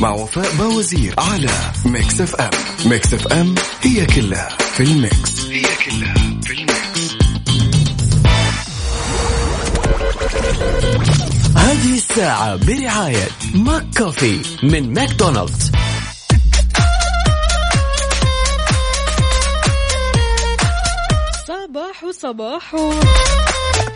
مع 0.00 0.10
وفاء 0.10 0.56
بوازير 0.56 1.14
على 1.18 1.50
Mix 1.84 2.20
FM 2.20 2.50
Mix 2.86 3.14
FM 3.14 3.54
هي 3.82 4.06
كلها 4.06 4.48
في 4.58 4.82
ال 4.82 4.95
mix. 4.95 5.46
هي 5.46 5.62
كلها 5.62 6.14
في 6.42 6.52
ال 6.52 6.65
mix. 6.65 7.16
هذه 11.56 11.94
الساعة 11.94 12.56
برعاية 12.56 13.28
ماك 13.54 13.86
كوفي 13.98 14.40
من 14.62 14.94
ماكدونالدز. 14.94 15.72
صباح 21.86 22.10
صباح. 22.10 22.76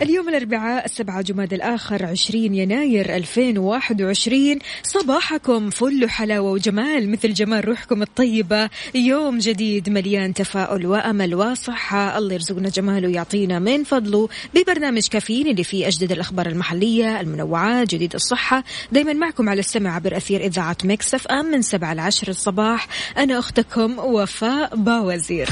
اليوم 0.01 0.29
الأربعاء 0.29 0.85
السبعة 0.85 1.21
جماد 1.21 1.53
الآخر 1.53 2.05
عشرين 2.05 2.55
يناير 2.55 3.15
2021 3.15 4.59
صباحكم 4.83 5.69
فل 5.69 6.09
حلاوة 6.09 6.51
وجمال 6.51 7.11
مثل 7.11 7.33
جمال 7.33 7.67
روحكم 7.67 8.01
الطيبة. 8.01 8.69
يوم 8.95 9.37
جديد 9.37 9.89
مليان 9.89 10.33
تفاؤل 10.33 10.85
وأمل 10.85 11.35
وصحة. 11.35 12.17
الله 12.17 12.33
يرزقنا 12.33 12.69
جماله 12.69 13.07
ويعطينا 13.07 13.59
من 13.59 13.83
فضله. 13.83 14.29
ببرنامج 14.53 15.07
كافيين 15.07 15.47
اللي 15.47 15.63
فيه 15.63 15.87
أجدد 15.87 16.11
الأخبار 16.11 16.45
المحلية 16.45 17.19
المنوعات 17.21 17.87
جديد 17.87 18.15
الصحة. 18.15 18.63
دايما 18.91 19.13
معكم 19.13 19.49
على 19.49 19.59
السمع 19.59 19.95
عبر 19.95 20.17
أثير 20.17 20.41
إذاعة 20.41 20.77
مكسف 20.83 21.27
أم 21.27 21.45
من 21.45 21.61
سبعة 21.61 21.93
لعشر 21.93 22.27
الصباح. 22.27 22.87
أنا 23.17 23.39
أختكم 23.39 23.99
وفاء 23.99 24.75
باوزير. 24.75 25.49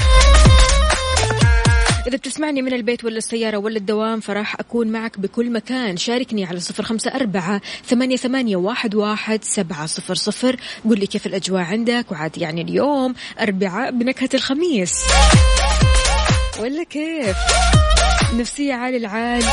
إذا 2.06 2.16
بتسمعني 2.16 2.62
من 2.62 2.72
البيت 2.72 3.04
ولا 3.04 3.18
السيارة 3.18 3.56
ولا 3.56 3.76
الدوام 3.76 4.20
فراح 4.20 4.60
أكون 4.60 4.88
معك 4.88 5.20
بكل 5.20 5.52
مكان. 5.52 5.96
شاركني 5.96 6.44
على 6.44 6.60
صفر 6.60 6.82
خمسة 6.82 7.14
أربعة 7.14 7.60
ثمانية, 7.86 8.16
ثمانية 8.16 8.56
واحد, 8.56 8.94
واحد 8.94 9.44
سبعة 9.44 9.86
صفر 9.86 10.14
صفر. 10.14 10.56
قل 10.84 10.98
لي 10.98 11.06
كيف 11.06 11.26
الأجواء 11.26 11.62
عندك؟ 11.62 12.12
وعاد 12.12 12.38
يعني 12.38 12.62
اليوم 12.62 13.14
أربعاء 13.40 13.90
بنكهة 13.90 14.28
الخميس. 14.34 14.94
ولا 16.60 16.82
كيف؟ 16.82 17.36
نفسية 18.34 18.74
عالي 18.74 18.96
العال. 18.96 19.44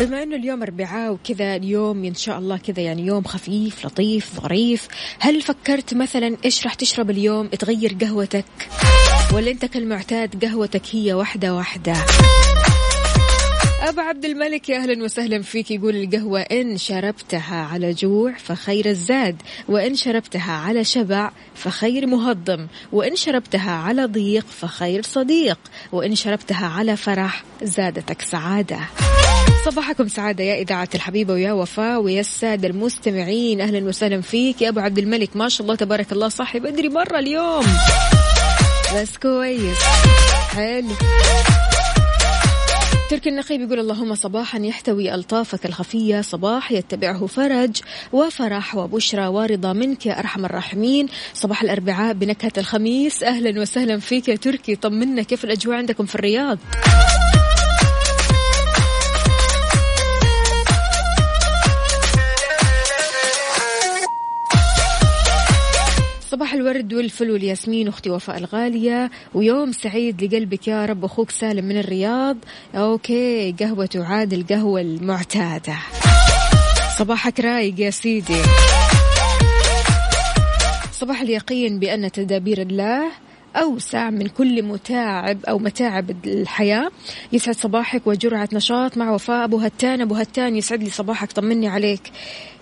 بما 0.00 0.22
إنه 0.22 0.36
اليوم 0.36 0.62
أربعاء 0.62 1.12
وكذا 1.12 1.56
اليوم 1.56 2.04
إن 2.04 2.14
شاء 2.14 2.38
الله 2.38 2.56
كذا 2.56 2.82
يعني 2.82 3.06
يوم 3.06 3.24
خفيف 3.24 3.86
لطيف 3.86 4.40
ظريف 4.40 4.88
هل 5.18 5.42
فكرت 5.42 5.94
مثلا 5.94 6.36
إيش 6.44 6.64
راح 6.64 6.74
تشرب 6.74 7.10
اليوم؟ 7.10 7.46
تغير 7.46 7.96
قهوتك؟ 8.00 8.44
ولا 9.34 9.50
أنت 9.50 9.64
كالمعتاد 9.64 10.44
قهوتك 10.44 10.82
هي 10.92 11.12
واحدة 11.12 11.54
واحدة؟ 11.54 11.94
أبو 13.80 14.00
عبد 14.00 14.24
الملك 14.24 14.68
يا 14.68 14.78
أهلا 14.78 15.04
وسهلا 15.04 15.42
فيك 15.42 15.70
يقول 15.70 15.96
القهوة 15.96 16.40
إن 16.40 16.78
شربتها 16.78 17.56
على 17.56 17.92
جوع 17.92 18.32
فخير 18.32 18.86
الزاد 18.86 19.42
وإن 19.68 19.94
شربتها 19.94 20.52
على 20.52 20.84
شبع 20.84 21.30
فخير 21.54 22.06
مهضم 22.06 22.66
وإن 22.92 23.16
شربتها 23.16 23.70
على 23.70 24.04
ضيق 24.04 24.46
فخير 24.46 25.02
صديق 25.02 25.58
وإن 25.92 26.14
شربتها 26.14 26.66
على 26.66 26.96
فرح 26.96 27.44
زادتك 27.62 28.22
سعادة. 28.22 28.78
صباحكم 29.64 30.08
سعادة 30.08 30.44
يا 30.44 30.62
إذاعة 30.62 30.88
الحبيبة 30.94 31.32
ويا 31.32 31.52
وفاء 31.52 32.00
ويا 32.00 32.20
السادة 32.20 32.68
المستمعين. 32.68 33.60
أهلا 33.60 33.88
وسهلا 33.88 34.20
فيك 34.20 34.62
يا 34.62 34.68
أبو 34.68 34.80
عبد 34.80 34.98
الملك. 34.98 35.36
ما 35.36 35.48
شاء 35.48 35.62
الله 35.62 35.74
تبارك 35.74 36.12
الله 36.12 36.28
صاحي 36.28 36.60
بدري 36.60 36.88
مرة 36.88 37.18
اليوم. 37.18 37.64
بس 38.96 39.18
كويس. 39.22 39.78
حلو. 40.48 40.88
تركي 43.10 43.28
النقيب 43.28 43.60
يقول 43.60 43.80
اللهم 43.80 44.14
صباحا 44.14 44.58
يحتوي 44.58 45.14
ألطافك 45.14 45.66
الخفية. 45.66 46.20
صباح 46.20 46.72
يتبعه 46.72 47.26
فرج 47.26 47.80
وفرح 48.12 48.74
وبشرى 48.74 49.26
ورضا 49.26 49.72
منك 49.72 50.06
يا 50.06 50.18
أرحم 50.18 50.44
الراحمين. 50.44 51.08
صباح 51.34 51.62
الأربعاء 51.62 52.14
بنكهة 52.14 52.52
الخميس. 52.58 53.22
أهلا 53.22 53.60
وسهلا 53.60 53.98
فيك 54.00 54.28
يا 54.28 54.36
تركي. 54.36 54.76
طمنا 54.76 55.22
كيف 55.22 55.44
الأجواء 55.44 55.76
عندكم 55.76 56.06
في 56.06 56.14
الرياض؟ 56.14 56.58
صباح 66.34 66.54
الورد 66.54 66.94
والفل 66.94 67.30
والياسمين 67.30 67.88
أختي 67.88 68.10
وفاء 68.10 68.38
الغالية 68.38 69.10
ويوم 69.34 69.72
سعيد 69.72 70.24
لقلبك 70.24 70.68
يا 70.68 70.86
رب 70.86 71.04
أخوك 71.04 71.30
سالم 71.30 71.64
من 71.64 71.78
الرياض. 71.78 72.36
أوكي 72.74 73.54
قهوة 73.60 73.86
تعاد 73.86 74.32
القهوة 74.32 74.80
المعتادة. 74.80 75.76
صباحك 76.98 77.40
رايق 77.40 77.80
يا 77.80 77.90
سيدي. 77.90 78.42
صباح 80.92 81.20
اليقين 81.20 81.78
بأن 81.78 82.12
تدابير 82.12 82.62
الله 82.62 83.10
أوسع 83.56 84.10
من 84.10 84.26
كل 84.26 84.62
متاعب 84.62 85.44
أو 85.44 85.58
متاعب 85.58 86.10
الحياة. 86.26 86.90
يسعد 87.32 87.54
صباحك 87.54 88.06
وجرعة 88.06 88.48
نشاط 88.52 88.96
مع 88.96 89.10
وفاء. 89.10 89.44
أبو 89.44 89.58
هتان 89.58 90.00
أبو 90.00 90.14
هتان 90.14 90.56
يسعد 90.56 90.82
لي 90.82 90.90
صباحك 90.90 91.32
طمني 91.32 91.68
عليك. 91.68 92.10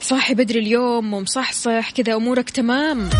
صاحي 0.00 0.34
بدري 0.34 0.58
اليوم 0.58 1.14
ومصحصح 1.14 1.90
كذا 1.90 2.14
أمورك 2.14 2.50
تمام. 2.50 3.10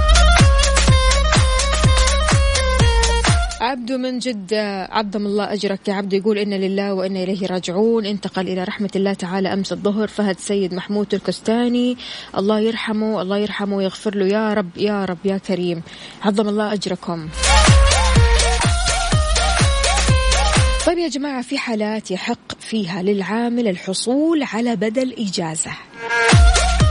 عبدو 3.72 3.99
من 3.99 4.19
جدة 4.19 4.84
عظم 4.84 5.27
الله 5.27 5.53
أجرك. 5.53 5.88
يا 5.88 5.94
عبدو 5.94 6.16
يقول 6.16 6.38
إنا 6.38 6.55
لله 6.55 6.94
وإنا 6.94 7.22
إليه 7.22 7.47
راجعون. 7.47 8.06
انتقل 8.06 8.49
إلى 8.49 8.65
رحمة 8.65 8.91
الله 8.97 9.12
تعالى 9.12 9.53
أمس 9.53 9.72
الظهر. 9.72 10.09
فهد 10.09 10.38
سيد 10.38 10.75
محمود 10.75 11.15
الكستاني 11.15 11.97
الله 12.38 12.61
يرحمه 12.61 13.22
الله 13.22 13.38
يرحمه 13.38 13.77
ويغفر 13.77 14.15
له. 14.15 14.27
يا 14.27 14.55
رب 14.55 14.71
يا 14.77 15.05
رب 15.05 15.19
يا 15.25 15.38
كريم. 15.38 15.82
عظم 16.22 16.49
الله 16.49 16.72
أجركم. 16.72 17.28
طيب 20.87 20.99
يا 20.99 21.09
جماعة 21.09 21.43
في 21.43 21.59
حالات 21.59 22.11
يحق 22.11 22.61
فيها 22.61 23.03
للعامل 23.03 23.69
الحصول 23.69 24.43
على 24.43 24.77
بدل 24.77 25.15
إجازة. 25.19 25.71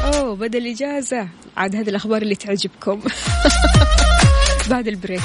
أوه 0.04 0.36
بدل 0.36 0.68
إجازة. 0.68 1.28
عاد 1.58 1.76
هذه 1.76 1.90
الأخبار 1.90 2.22
اللي 2.22 2.36
تعجبكم. 2.36 3.02
بعد 4.70 4.88
البريك. 4.88 5.22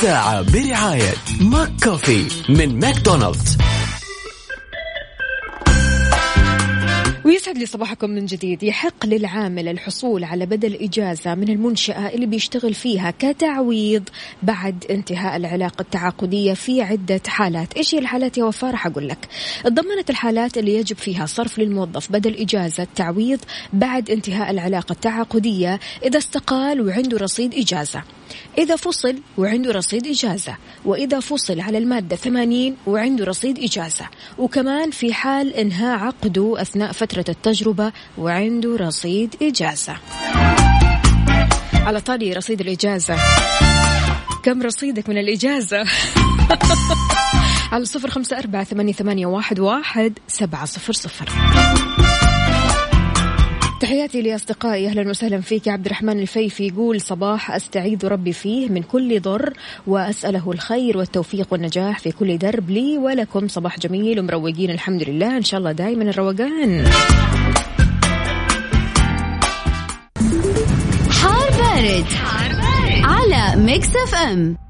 الساعة 0.00 0.42
برعاية 0.52 1.14
ماك 1.40 1.70
كوفي 1.84 2.28
من 2.48 2.78
ماكدونالدز. 2.78 3.58
ويسعد 7.24 7.58
لي 7.58 7.66
صباحكم 7.66 8.10
من 8.10 8.26
جديد. 8.26 8.62
يحق 8.62 9.06
للعامل 9.06 9.68
الحصول 9.68 10.24
على 10.24 10.46
بدل 10.46 10.74
إجازة 10.74 11.34
من 11.34 11.48
المنشأة 11.48 12.08
اللي 12.08 12.26
بيشتغل 12.26 12.74
فيها 12.74 13.14
كتعويض 13.18 14.08
بعد 14.42 14.84
انتهاء 14.90 15.36
العلاقة 15.36 15.82
التعاقدية 15.82 16.54
في 16.54 16.82
عدة 16.82 17.20
حالات. 17.26 17.76
إيش 17.76 17.94
هي 17.94 17.98
الحالات 17.98 18.38
يا 18.38 18.44
وفاء؟ 18.44 18.70
راح 18.70 18.86
أقول 18.86 19.08
لك. 19.08 19.28
ضمنت 19.66 20.10
الحالات 20.10 20.58
اللي 20.58 20.74
يجب 20.74 20.96
فيها 20.96 21.26
صرف 21.26 21.58
للموظف 21.58 22.12
بدل 22.12 22.34
إجازة 22.34 22.86
تعويض 22.94 23.40
بعد 23.72 24.10
انتهاء 24.10 24.50
العلاقة 24.50 24.92
التعاقدية 24.92 25.80
إذا 26.04 26.18
استقال 26.18 26.80
وعنده 26.80 27.18
رصيد 27.18 27.54
إجازة. 27.54 28.02
إذا 28.58 28.76
فصل 28.76 29.16
وعنده 29.38 29.72
رصيد 29.72 30.06
إجازة 30.06 30.56
وإذا 30.84 31.20
فصل 31.20 31.60
على 31.60 31.78
المادة 31.78 32.16
80 32.16 32.76
وعنده 32.86 33.24
رصيد 33.24 33.58
إجازة. 33.58 34.08
وكمان 34.38 34.90
في 34.90 35.14
حال 35.14 35.54
إنهاء 35.54 35.98
عقده 35.98 36.62
أثناء 36.62 36.92
فترة 36.92 37.24
التجربة 37.28 37.92
وعنده 38.18 38.76
رصيد 38.76 39.34
إجازة. 39.42 39.96
على 41.74 42.00
طاري 42.00 42.32
رصيد 42.32 42.60
الإجازة. 42.60 43.16
كم 44.42 44.62
رصيدك 44.62 45.08
من 45.08 45.18
الإجازة؟ 45.18 45.84
على 47.72 47.84
صفر 47.84 48.10
خمسة 48.10 48.38
أربعة 48.38 48.64
ثمانية, 48.64 48.92
ثمانية 48.92 49.26
واحد, 49.26 49.60
واحد 49.60 50.18
سبعة 50.28 50.64
صفر 50.64 50.92
صفر. 50.92 51.28
تحياتي 53.90 54.22
لأصدقائي. 54.22 54.88
أهلا 54.88 55.10
وسهلا 55.10 55.40
فيك. 55.40 55.68
عبد 55.68 55.86
الرحمن 55.86 56.20
الفيفي 56.20 56.66
يقول 56.66 57.00
صباح 57.00 57.50
أستعيذ 57.50 58.06
ربي 58.06 58.32
فيه 58.32 58.68
من 58.68 58.82
كل 58.82 59.20
ضر 59.20 59.52
وأسأله 59.86 60.52
الخير 60.52 60.98
والتوفيق 60.98 61.46
والنجاح 61.50 61.98
في 61.98 62.12
كل 62.12 62.38
درب 62.38 62.70
لي 62.70 62.98
ولكم. 62.98 63.48
صباح 63.48 63.78
جميل 63.78 64.20
ومروقين 64.20 64.70
الحمد 64.70 65.02
لله. 65.02 65.36
إن 65.36 65.42
شاء 65.42 65.58
الله 65.58 65.72
دائما 65.72 66.02
الروقان. 66.02 66.86
حار 71.10 71.50
بارد, 71.50 72.04
حار 72.04 72.50
بارد. 72.52 73.04
على 73.04 73.62
Mix 73.62 73.96
FM. 73.96 74.69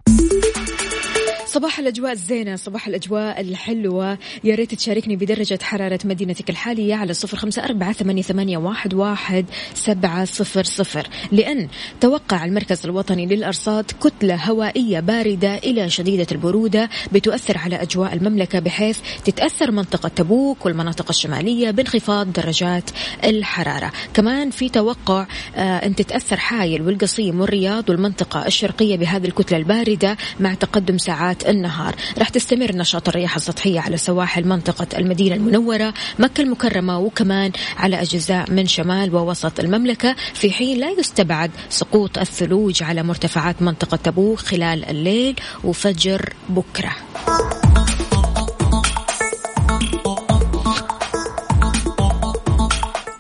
صباح 1.51 1.79
الأجواء 1.79 2.13
الزينة 2.13 2.57
صباح 2.57 2.87
الأجواء 2.87 3.41
الحلوة. 3.41 4.19
يا 4.45 4.55
ريت 4.55 4.75
تشاركني 4.75 5.17
بدرجة 5.17 5.59
حرارة 5.63 5.99
مدينتك 6.05 6.51
الحالية 6.51 6.95
على 6.95 7.15
صفر 7.15 7.37
خمسة 7.37 7.65
أربعة 7.65 7.93
ثمانية, 7.93 8.57
واحد 8.57 9.47
سبعة 9.75 10.25
صفر 10.25 10.65
صفر. 10.65 11.09
لأن 11.33 11.69
توقع 12.01 12.45
المركز 12.45 12.85
الوطني 12.85 13.27
للأرصاد 13.27 13.85
كتلة 14.01 14.35
هوائية 14.35 15.01
باردة 15.01 15.55
إلى 15.55 15.91
شديدة 15.91 16.27
البرودة 16.33 16.89
بتؤثر 17.13 17.59
على 17.59 17.77
أجواء 17.83 18.15
المملكة 18.15 18.59
بحيث 18.59 18.99
تتأثر 19.25 19.71
منطقة 19.71 20.09
تبوك 20.09 20.67
والمناطق 20.67 21.09
الشمالية 21.09 21.71
بانخفاض 21.71 22.33
درجات 22.33 22.91
الحرارة. 23.25 23.93
كمان 24.15 24.51
في 24.51 24.69
توقع 24.69 25.27
آه 25.57 25.61
أن 25.61 25.95
تتأثر 25.95 26.37
حايل 26.37 26.83
والقصيم 26.83 27.41
والرياض 27.41 27.91
والمنطقة 27.91 28.47
الشرقية 28.47 28.97
بهذه 28.97 29.27
الكتلة 29.27 29.59
الباردة 29.59 30.17
مع 30.41 30.55
تقدم 30.55 30.99
ساعات 30.99 31.40
النهار. 31.49 31.95
راح 32.19 32.29
تستمر 32.29 32.77
نشاط 32.77 33.09
الرياح 33.09 33.37
السطحية 33.37 33.81
على 33.81 33.97
سواحل 33.97 34.45
منطقة 34.45 34.99
المدينة 34.99 35.35
المنورة 35.35 35.95
مكة 36.19 36.41
المكرمة 36.41 36.99
وكمان 36.99 37.53
على 37.77 38.03
أجزاء 38.03 38.51
من 38.51 38.67
شمال 38.67 39.15
ووسط 39.15 39.61
المملكة 39.61 40.17
في 40.35 40.51
حين 40.51 40.79
لا 40.79 40.91
يستبعد 40.91 41.51
سقوط 41.69 42.19
الثلوج 42.19 42.83
على 42.83 43.03
مرتفعات 43.03 43.63
منطقة 43.63 43.97
تبوك 43.97 44.39
خلال 44.39 44.85
الليل 44.85 45.37
وفجر 45.65 46.35
بكرة. 46.49 46.93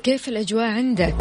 كيف 0.02 0.28
الأجواء 0.28 0.64
عندك؟ 0.64 1.14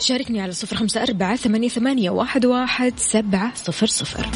شاركني 0.00 0.40
على 0.40 0.52
صفر 0.52 0.76
خمسة 0.76 1.02
أربعة 1.02 1.36
ثمانية, 1.36 1.68
ثمانية 1.68 2.10
واحد, 2.10 2.46
واحد 2.46 2.94
سبعة 2.96 3.52
صفر 3.54 3.86
صفر. 3.86 4.26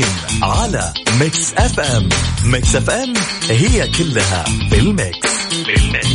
كافيين 0.00 0.42
على 0.42 0.92
Mix 1.20 1.54
FM 1.54 2.08
Mix 2.44 2.76
FM 2.76 3.14
هي 3.50 3.88
كلها 3.88 4.44
بال 4.70 4.93
mix 4.93 5.28
بال 5.66 5.83
mix 5.83 6.08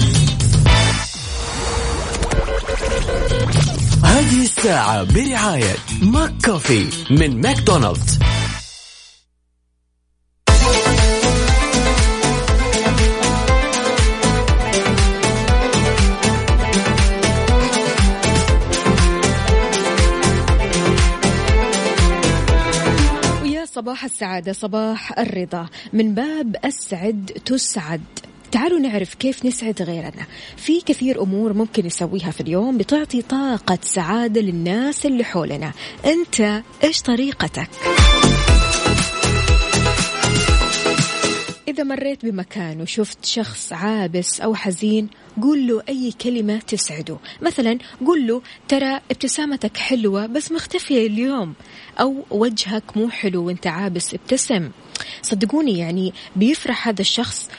هذه 4.04 4.42
الساعة 4.44 5.04
برعاية 5.04 5.76
McCoffee 6.02 6.88
من 7.10 7.42
ماكدونالدز. 7.42 8.20
صباح 23.94 24.06
السعادة 24.06 24.54
صباح 24.54 25.20
الرضا. 25.20 25.68
من 25.94 26.14
باب 26.14 26.56
أسعد 26.66 27.32
تسعد. 27.46 28.02
تعالوا 28.52 28.80
نعرف 28.80 29.14
كيف 29.14 29.46
نسعد 29.46 29.82
غيرنا. 29.82 30.26
في 30.58 30.82
كثير 30.82 31.22
أمور 31.22 31.54
ممكن 31.54 31.86
نسويها 31.86 32.32
في 32.32 32.42
اليوم 32.42 32.78
بتعطي 32.78 33.22
طاقة 33.22 33.78
سعادة 33.82 34.42
للناس 34.42 35.06
اللي 35.06 35.24
حولنا. 35.24 35.72
أنت 36.06 36.62
إيش 36.84 37.02
طريقتك؟ 37.02 37.70
إذا 41.68 41.84
مريت 41.84 42.26
بمكان 42.26 42.82
وشفت 42.82 43.26
شخص 43.26 43.74
عابس 43.74 44.42
أو 44.42 44.56
حزين 44.56 45.10
قول 45.42 45.68
له 45.68 45.84
أي 45.90 46.14
كلمة 46.22 46.60
تسعده. 46.60 47.18
مثلا 47.42 47.78
قول 48.06 48.28
له 48.28 48.42
ترى 48.68 49.00
ابتسامتك 49.12 49.78
حلوة 49.78 50.26
بس 50.26 50.52
مختفية 50.52 51.08
اليوم. 51.08 51.54
أو 52.00 52.26
وجهك 52.32 52.98
مو 52.98 53.10
حلو 53.10 53.48
وأنت 53.48 53.68
عابس 53.68 54.14
ابتسم. 54.14 54.72
صدقوني 55.22 55.78
يعني 55.78 56.14
بيفرح 56.36 56.88
هذا 56.88 57.02
الشخص 57.02 57.50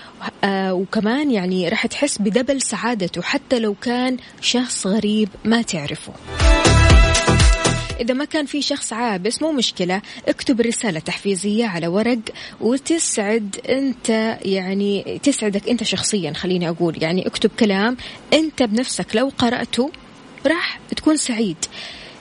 آه 0.44 0.74
وكمان 0.74 1.30
يعني 1.30 1.68
راح 1.68 1.86
تحس 1.86 2.18
بدبل 2.18 2.62
سعادته 2.62 3.22
حتى 3.22 3.58
لو 3.58 3.74
كان 3.74 4.16
شخص 4.40 4.86
غريب 4.86 5.28
ما 5.44 5.62
تعرفه. 5.62 6.12
إذا 8.00 8.14
ما 8.14 8.24
كان 8.24 8.46
في 8.46 8.62
شخص 8.62 8.92
عابس 8.92 9.42
مو 9.42 9.52
مشكلة. 9.52 10.02
اكتب 10.28 10.60
رسالة 10.60 11.00
تحفيزية 11.00 11.66
على 11.66 11.86
ورق 11.86 12.18
وتسعد 12.60 13.56
أنت 13.68 14.38
يعني 14.42 15.20
تسعدك 15.22 15.68
أنت 15.68 15.82
شخصيا 15.82 16.32
خليني 16.32 16.68
أقول. 16.68 17.02
يعني 17.02 17.26
اكتب 17.26 17.50
كلام 17.58 17.96
أنت 18.32 18.62
بنفسك 18.62 19.06
لو 19.16 19.32
قرأته 19.38 19.90
راح 20.46 20.80
تكون 20.96 21.16
سعيد. 21.16 21.56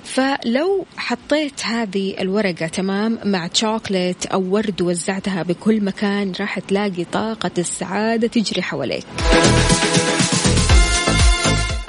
فلو 0.03 0.85
حطيت 0.97 1.65
هذه 1.65 2.15
الورقة 2.19 2.67
تمام 2.67 3.19
مع 3.25 3.49
شوكليت 3.53 4.25
أو 4.25 4.41
ورد 4.49 4.81
وزعتها 4.81 5.43
بكل 5.43 5.83
مكان 5.83 6.33
راح 6.39 6.59
تلاقي 6.59 7.03
طاقة 7.03 7.51
السعادة 7.57 8.27
تجري 8.27 8.61
حواليك. 8.61 9.05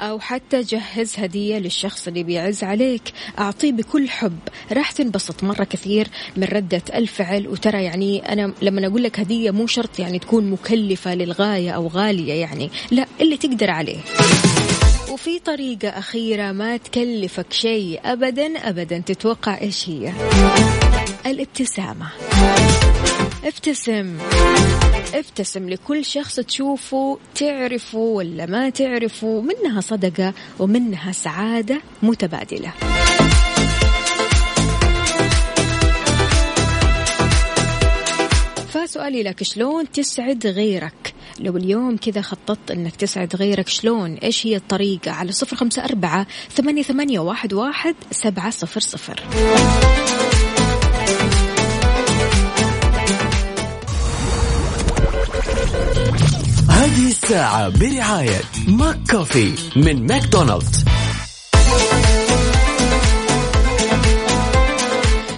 أو 0.05 0.19
حتى 0.19 0.61
جهز 0.61 1.13
هدية 1.17 1.57
للشخص 1.57 2.07
اللي 2.07 2.23
بيعز 2.23 2.63
عليك. 2.63 3.01
أعطيه 3.39 3.71
بكل 3.71 4.09
حب. 4.09 4.39
راح 4.71 4.91
تنبسط 4.91 5.43
مرة 5.43 5.63
كثير 5.63 6.07
من 6.37 6.43
ردة 6.43 6.81
الفعل. 6.95 7.47
وترى 7.47 7.83
يعني 7.83 8.33
أنا 8.33 8.53
لما 8.61 8.87
أقول 8.87 9.03
لك 9.03 9.19
هدية 9.19 9.51
مو 9.51 9.67
شرط 9.67 9.99
يعني 9.99 10.19
تكون 10.19 10.49
مكلفة 10.49 11.15
للغاية 11.15 11.71
أو 11.71 11.87
غالية 11.87 12.33
يعني. 12.33 12.69
لا 12.91 13.05
اللي 13.21 13.37
تقدر 13.37 13.69
عليه. 13.69 13.97
وفي 15.11 15.39
طريقة 15.39 15.89
أخيرة 15.89 16.51
ما 16.51 16.77
تكلفك 16.77 17.53
شيء 17.53 17.99
أبدا 18.05 18.69
أبدا. 18.69 18.97
تتوقع 18.97 19.61
إيش 19.61 19.89
هي؟ 19.89 20.13
الابتسامة. 21.25 22.07
ابتسم. 23.45 24.17
ابتسم 25.13 25.69
لكل 25.69 26.05
شخص 26.05 26.35
تشوفه 26.35 27.19
تعرفه 27.35 27.97
ولا 27.97 28.45
ما 28.45 28.69
تعرفه 28.69 29.41
منها 29.41 29.81
صدقة 29.81 30.33
ومنها 30.59 31.11
سعادة 31.11 31.81
متبادلة. 32.03 32.73
فسؤالي 38.69 39.23
لك 39.23 39.43
شلون 39.43 39.91
تسعد 39.91 40.47
غيرك؟ 40.47 41.13
لو 41.39 41.57
اليوم 41.57 41.97
كذا 41.97 42.21
خططت 42.21 42.71
إنك 42.71 42.95
تسعد 42.95 43.35
غيرك 43.35 43.67
شلون؟ 43.67 44.13
إيش 44.13 44.47
هي 44.47 44.55
الطريقة؟ 44.55 45.11
على 45.11 45.31
صفر 45.31 45.55
خمسة 45.55 45.85
أربعة 45.85 46.27
ثمانية, 46.51 46.83
ثمانية 46.83 47.19
واحد, 47.19 47.53
واحد 47.53 47.95
سبعة 48.11 48.49
صفر 48.49 48.79
صفر. 48.79 49.23
الساعة 57.25 57.69
برعاية 57.69 58.41
McCoffee 58.67 59.53
من 59.75 60.07
ماكدونالدز. 60.07 60.85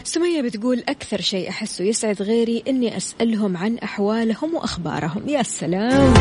سمية 0.03 0.41
بتقول 0.41 0.83
أكثر 0.89 1.21
شيء 1.21 1.49
أحسه 1.49 1.83
يسعد 1.85 2.21
غيري 2.21 2.63
إني 2.67 2.97
أسألهم 2.97 3.57
عن 3.57 3.77
أحوالهم 3.77 4.55
وأخبارهم. 4.55 5.29
يا 5.29 5.43
سلام. 5.43 6.13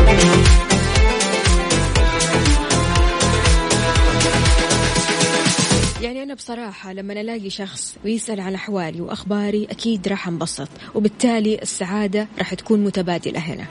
يعني 6.01 6.23
أنا 6.23 6.33
بصراحة 6.33 6.93
لما 6.93 7.21
ألاقي 7.21 7.49
شخص 7.49 7.95
ويسأل 8.05 8.39
عن 8.39 8.55
أحوالي 8.55 9.01
وأخباري 9.01 9.67
أكيد 9.71 10.07
راح 10.07 10.27
أنبسط 10.27 10.69
وبالتالي 10.95 11.61
السعادة 11.61 12.27
راح 12.37 12.53
تكون 12.53 12.83
متبادلة 12.83 13.39
هنا. 13.39 13.67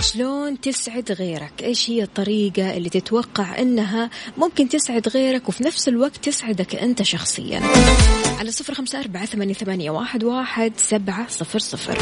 شلون 0.00 0.60
تسعد 0.60 1.12
غيرك؟ 1.12 1.52
إيش 1.62 1.90
هي 1.90 2.02
الطريقة 2.02 2.76
اللي 2.76 2.88
تتوقع 2.88 3.58
إنها 3.58 4.10
ممكن 4.36 4.68
تسعد 4.68 5.08
غيرك 5.08 5.48
وفي 5.48 5.64
نفس 5.64 5.88
الوقت 5.88 6.16
تسعدك 6.16 6.74
أنت 6.74 7.02
شخصيا؟ 7.02 7.62
على 8.38 8.50
صفر 8.50 8.74
خمسة 8.74 9.00
أربعة 9.00 9.26
ثمانية, 9.26 9.54
ثمانية 9.54 9.90
واحد, 9.90 10.24
واحد 10.24 10.72
سبعة 10.76 11.28
صفر 11.28 11.58
صفر. 11.58 11.98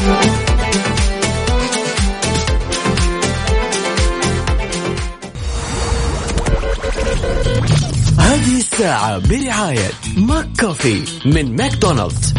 هذه 8.18 8.58
الساعة 8.58 9.18
برعاية 9.18 9.90
ماك 10.16 10.48
كوفي 10.60 11.04
من 11.24 11.56
ماكدونالدز. 11.56 12.34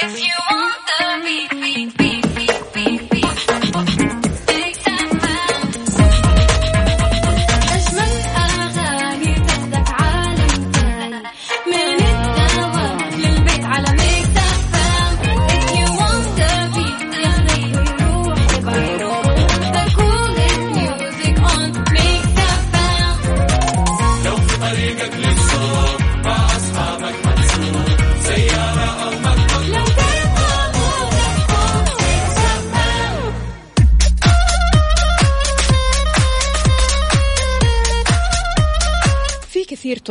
If 0.00 0.14
you 0.16 0.36
want 0.50 0.67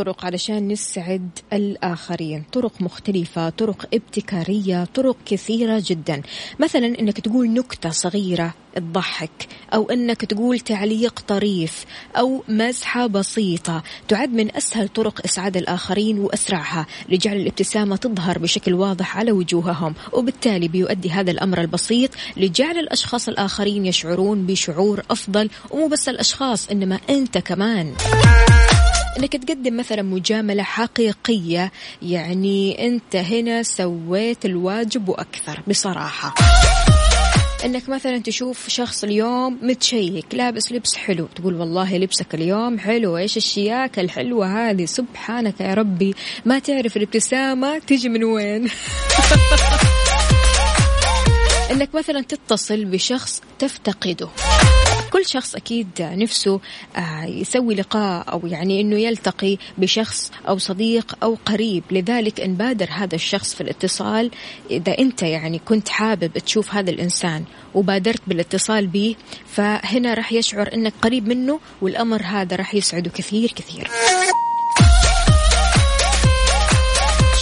طرق 0.07 0.25
علشان 0.25 0.67
نسعد 0.67 1.29
الآخرين. 1.53 2.43
طرق 2.51 2.71
مختلفة 2.79 3.49
طرق 3.49 3.85
ابتكارية 3.93 4.87
طرق 4.95 5.17
كثيرة 5.25 5.83
جدا. 5.85 6.21
مثلا 6.59 6.99
أنك 6.99 7.19
تقول 7.19 7.49
نكتة 7.53 7.89
صغيرة 7.89 8.53
تضحك 8.75 9.47
أو 9.73 9.89
أنك 9.89 10.25
تقول 10.25 10.59
تعليق 10.59 11.19
طريف 11.27 11.85
أو 12.17 12.43
مزحة 12.49 13.07
بسيطة. 13.07 13.83
تعد 14.07 14.33
من 14.33 14.55
أسهل 14.55 14.87
طرق 14.87 15.21
إسعاد 15.25 15.57
الآخرين 15.57 16.19
وأسرعها. 16.19 16.85
لجعل 17.09 17.35
الابتسامة 17.35 17.95
تظهر 17.95 18.39
بشكل 18.39 18.73
واضح 18.73 19.17
على 19.17 19.31
وجوههم 19.31 19.95
وبالتالي 20.13 20.67
بيؤدي 20.67 21.09
هذا 21.11 21.31
الأمر 21.31 21.61
البسيط. 21.61 22.11
لجعل 22.37 22.77
الأشخاص 22.77 23.27
الآخرين 23.27 23.85
يشعرون 23.85 24.45
بشعور 24.45 25.03
أفضل 25.11 25.49
ومو 25.71 25.87
بس 25.87 26.09
الأشخاص 26.09 26.69
إنما 26.69 26.99
أنت 27.09 27.37
كمان. 27.37 27.93
إنك 29.19 29.33
تقدم 29.33 29.77
مثلا 29.77 30.01
مجاملة 30.01 30.63
حقيقية 30.63 31.71
يعني 32.01 32.87
أنت 32.87 33.15
هنا 33.15 33.63
سويت 33.63 34.45
الواجب 34.45 35.09
وأكثر 35.09 35.63
بصراحة. 35.67 36.33
إنك 37.65 37.89
مثلا 37.89 38.17
تشوف 38.17 38.69
شخص 38.69 39.03
اليوم 39.03 39.57
متشيك 39.61 40.25
لابس 40.33 40.71
لبس 40.71 40.95
حلو 40.95 41.27
تقول 41.35 41.55
والله 41.55 41.97
لبسك 41.97 42.35
اليوم 42.35 42.79
حلو 42.79 43.17
إيش 43.17 43.37
الشياكة 43.37 44.01
الحلوة 44.01 44.69
هذه؟ 44.69 44.85
سبحانك 44.85 45.61
يا 45.61 45.73
ربي. 45.73 46.15
ما 46.45 46.59
تعرف 46.59 46.97
الابتسامة 46.97 47.79
تجي 47.79 48.09
من 48.09 48.23
وين؟ 48.23 48.67
إنك 51.71 51.95
مثلا 51.95 52.21
تتصل 52.21 52.85
بشخص 52.85 53.41
تفتقده. 53.59 54.29
كل 55.17 55.25
شخص 55.25 55.55
أكيد 55.55 55.87
نفسه 55.99 56.59
آه، 56.97 57.25
يسوي 57.25 57.75
لقاء 57.75 58.31
أو 58.31 58.47
يعني 58.47 58.81
أنه 58.81 58.95
يلتقي 58.95 59.57
بشخص 59.77 60.31
أو 60.47 60.57
صديق 60.57 61.17
أو 61.23 61.37
قريب. 61.45 61.83
لذلك 61.91 62.39
إن 62.39 62.53
بادر 62.53 62.87
هذا 62.91 63.15
الشخص 63.15 63.55
في 63.55 63.61
الاتصال 63.61 64.31
إذا 64.71 64.97
أنت 64.99 65.23
يعني 65.23 65.59
كنت 65.59 65.89
حابب 65.89 66.37
تشوف 66.37 66.73
هذا 66.73 66.89
الإنسان 66.89 67.43
وبادرت 67.73 68.21
بالاتصال 68.27 68.87
به 68.87 69.15
فهنا 69.47 70.13
راح 70.13 70.33
يشعر 70.33 70.73
أنك 70.73 70.93
قريب 71.01 71.27
منه 71.27 71.59
والأمر 71.81 72.21
هذا 72.21 72.55
راح 72.55 72.75
يسعده 72.75 73.09
كثير 73.09 73.51
كثير. 73.55 73.87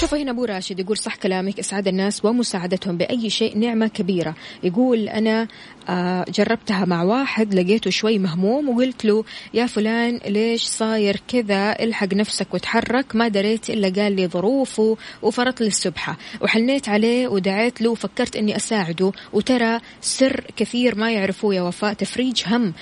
شوف 0.06 0.14
هنا 0.14 0.32
أبو 0.32 0.46
راشد 0.46 0.80
يقول 0.80 0.98
صح 0.98 1.16
كلامك 1.16 1.60
اسعاد 1.60 1.88
الناس 1.88 2.26
ومساعدتهم 2.26 2.98
بأي 2.98 3.30
شيء 3.30 3.58
نعمة 3.58 3.88
كبيرة. 3.88 4.36
يقول 4.64 5.10
أنا 5.10 5.48
آه، 5.90 6.26
جربتها 6.30 6.86
مع 6.86 7.04
واحد 7.04 7.54
لقيته 7.54 7.90
شوي 7.90 8.20
مهموم 8.20 8.70
وقلت 8.70 9.06
له 9.06 9.24
يا 9.54 9.66
فلان 9.66 10.20
ليش 10.28 10.64
صاير 10.64 11.22
كذا؟ 11.28 11.84
الحق 11.84 12.14
نفسك 12.14 12.54
وتحرك 12.54 13.16
ما 13.16 13.28
دريت 13.28 13.70
إلا 13.70 14.02
قال 14.02 14.16
لي 14.16 14.28
ظروفه 14.28 14.98
وفرط 15.22 15.62
لي 15.62 15.68
السبحة. 15.68 16.18
وحنيت 16.42 16.90
عليه 16.90 17.28
ودعيت 17.28 17.82
له 17.82 17.90
وفكرت 17.90 18.36
إني 18.36 18.56
أساعده. 18.56 19.12
وترى 19.34 19.80
سر 20.02 20.44
كثير 20.58 20.96
ما 20.96 21.12
يعرفوه 21.12 21.56
يا 21.56 21.62
وفاء 21.62 21.94
تفريج 21.94 22.44
هم. 22.48 22.74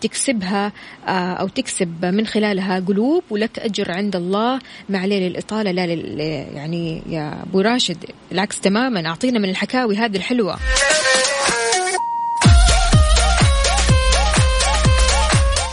تكسبها 0.00 0.72
آه، 1.06 1.10
أو 1.10 1.48
تكسب 1.48 2.04
من 2.04 2.26
خلالها 2.26 2.80
قلوب 2.80 3.22
ولك 3.30 3.58
أجر 3.58 3.92
عند 3.92 4.16
الله 4.16 4.58
ما 4.88 4.98
عليه 4.98 5.28
للإطالة 5.28 5.70
لا 5.70 5.86
لل 5.86 6.20
يعني 6.54 7.02
يا 7.06 7.42
أبو 7.42 7.60
راشد 7.60 8.04
العكس 8.32 8.60
تماما. 8.60 9.06
أعطينا 9.06 9.38
من 9.38 9.50
الحكاوي 9.50 9.96
هذه 9.96 10.16
الحلوة. 10.16 10.56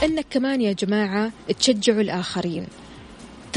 إنك 0.03 0.25
كمان 0.29 0.62
يا 0.62 0.72
جماعة 0.74 1.31
تشجعوا 1.60 2.01
الآخرين. 2.01 2.67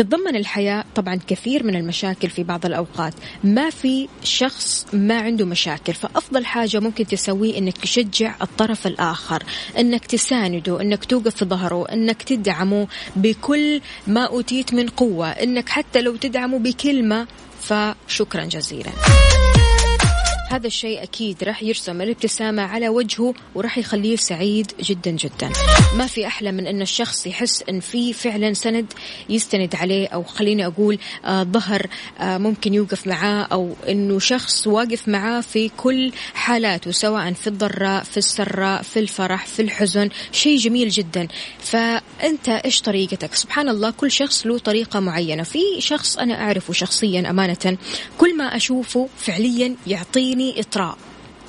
تتضمن 0.01 0.37
الحياة 0.37 0.85
طبعا 0.95 1.19
كثير 1.27 1.65
من 1.65 1.77
المشاكل 1.77 2.31
في 2.31 2.43
بعض 2.43 2.67
الأوقات. 2.67 3.15
ما 3.45 3.71
في 3.71 4.09
شخص 4.23 4.87
ما 4.93 5.21
عنده 5.21 5.47
مشاكل 5.47 5.95
فأفضل 5.95 6.45
حاجة 6.47 6.81
ممكن 6.81 7.07
تسويه 7.07 7.59
أنك 7.59 7.79
تشجع 7.79 8.35
الطرف 8.43 8.87
الآخر 8.87 9.43
أنك 9.79 10.07
تسانده 10.07 10.81
أنك 10.81 11.05
توقف 11.05 11.37
في 11.37 11.45
ظهره 11.45 11.87
أنك 11.93 12.23
تدعمه 12.23 12.87
بكل 13.17 13.81
ما 14.07 14.25
أوتيت 14.25 14.75
من 14.75 14.89
قوة 14.89 15.29
أنك 15.31 15.69
حتى 15.69 16.03
لو 16.03 16.17
تدعمه 16.17 16.59
بكلمة 16.59 17.27
فشكرا 17.61 18.45
جزيلا. 18.45 18.91
هذا 20.53 20.67
الشيء 20.67 21.03
أكيد 21.03 21.45
راح 21.45 21.63
يرسم 21.63 22.03
الابتسامة 22.03 22.63
على 22.63 22.89
وجهه 22.89 23.35
وراح 23.55 23.79
يخليه 23.79 24.17
سعيد 24.17 24.73
جدا 24.81 25.11
جدا. 25.11 25.51
ما 25.97 26.07
في 26.07 26.27
أحلى 26.27 26.53
من 26.53 26.67
أن 26.67 26.83
الشخص 26.83 27.27
يحس 27.27 27.65
أن 27.69 27.81
في 27.81 28.13
فعلا 28.13 28.53
سند 28.53 28.93
يستند 29.29 29.75
عليه 29.75 30.09
أو 30.09 30.23
خليني 30.23 30.67
أقول 30.67 30.99
آه 31.25 31.43
ظهر 31.43 31.87
آه 32.21 32.39
ممكن 32.39 32.75
يوقف 32.75 33.07
معاه 33.07 33.43
أو 33.53 33.75
أنه 33.89 34.19
شخص 34.19 34.67
واقف 34.67 35.09
معاه 35.09 35.41
في 35.41 35.69
كل 35.77 36.13
حالاته 36.35 36.91
سواء 36.91 37.33
في 37.33 37.47
الضراء 37.47 38.03
في 38.03 38.17
السراء 38.17 38.83
في 38.83 38.99
الفرح 38.99 39.47
في 39.47 39.63
الحزن 39.63 40.09
شيء 40.33 40.59
جميل 40.59 40.89
جدا. 40.89 41.29
فأنت 41.59 42.49
إيش 42.49 42.81
طريقتك؟ 42.81 43.35
سبحان 43.35 43.69
الله 43.69 43.91
كل 43.91 44.11
شخص 44.11 44.47
له 44.47 44.59
طريقة 44.59 45.01
معينة. 45.01 45.43
في 45.43 45.59
شخص 45.79 46.19
أنا 46.19 46.41
أعرفه 46.43 46.73
شخصيا 46.73 47.31
أمانة 47.31 47.79
كل 48.19 48.37
ما 48.37 48.57
أشوفه 48.57 49.09
فعليا 49.17 49.75
يعطيني 49.87 50.40
يعطيني 50.41 50.61
إطراء. 50.61 50.99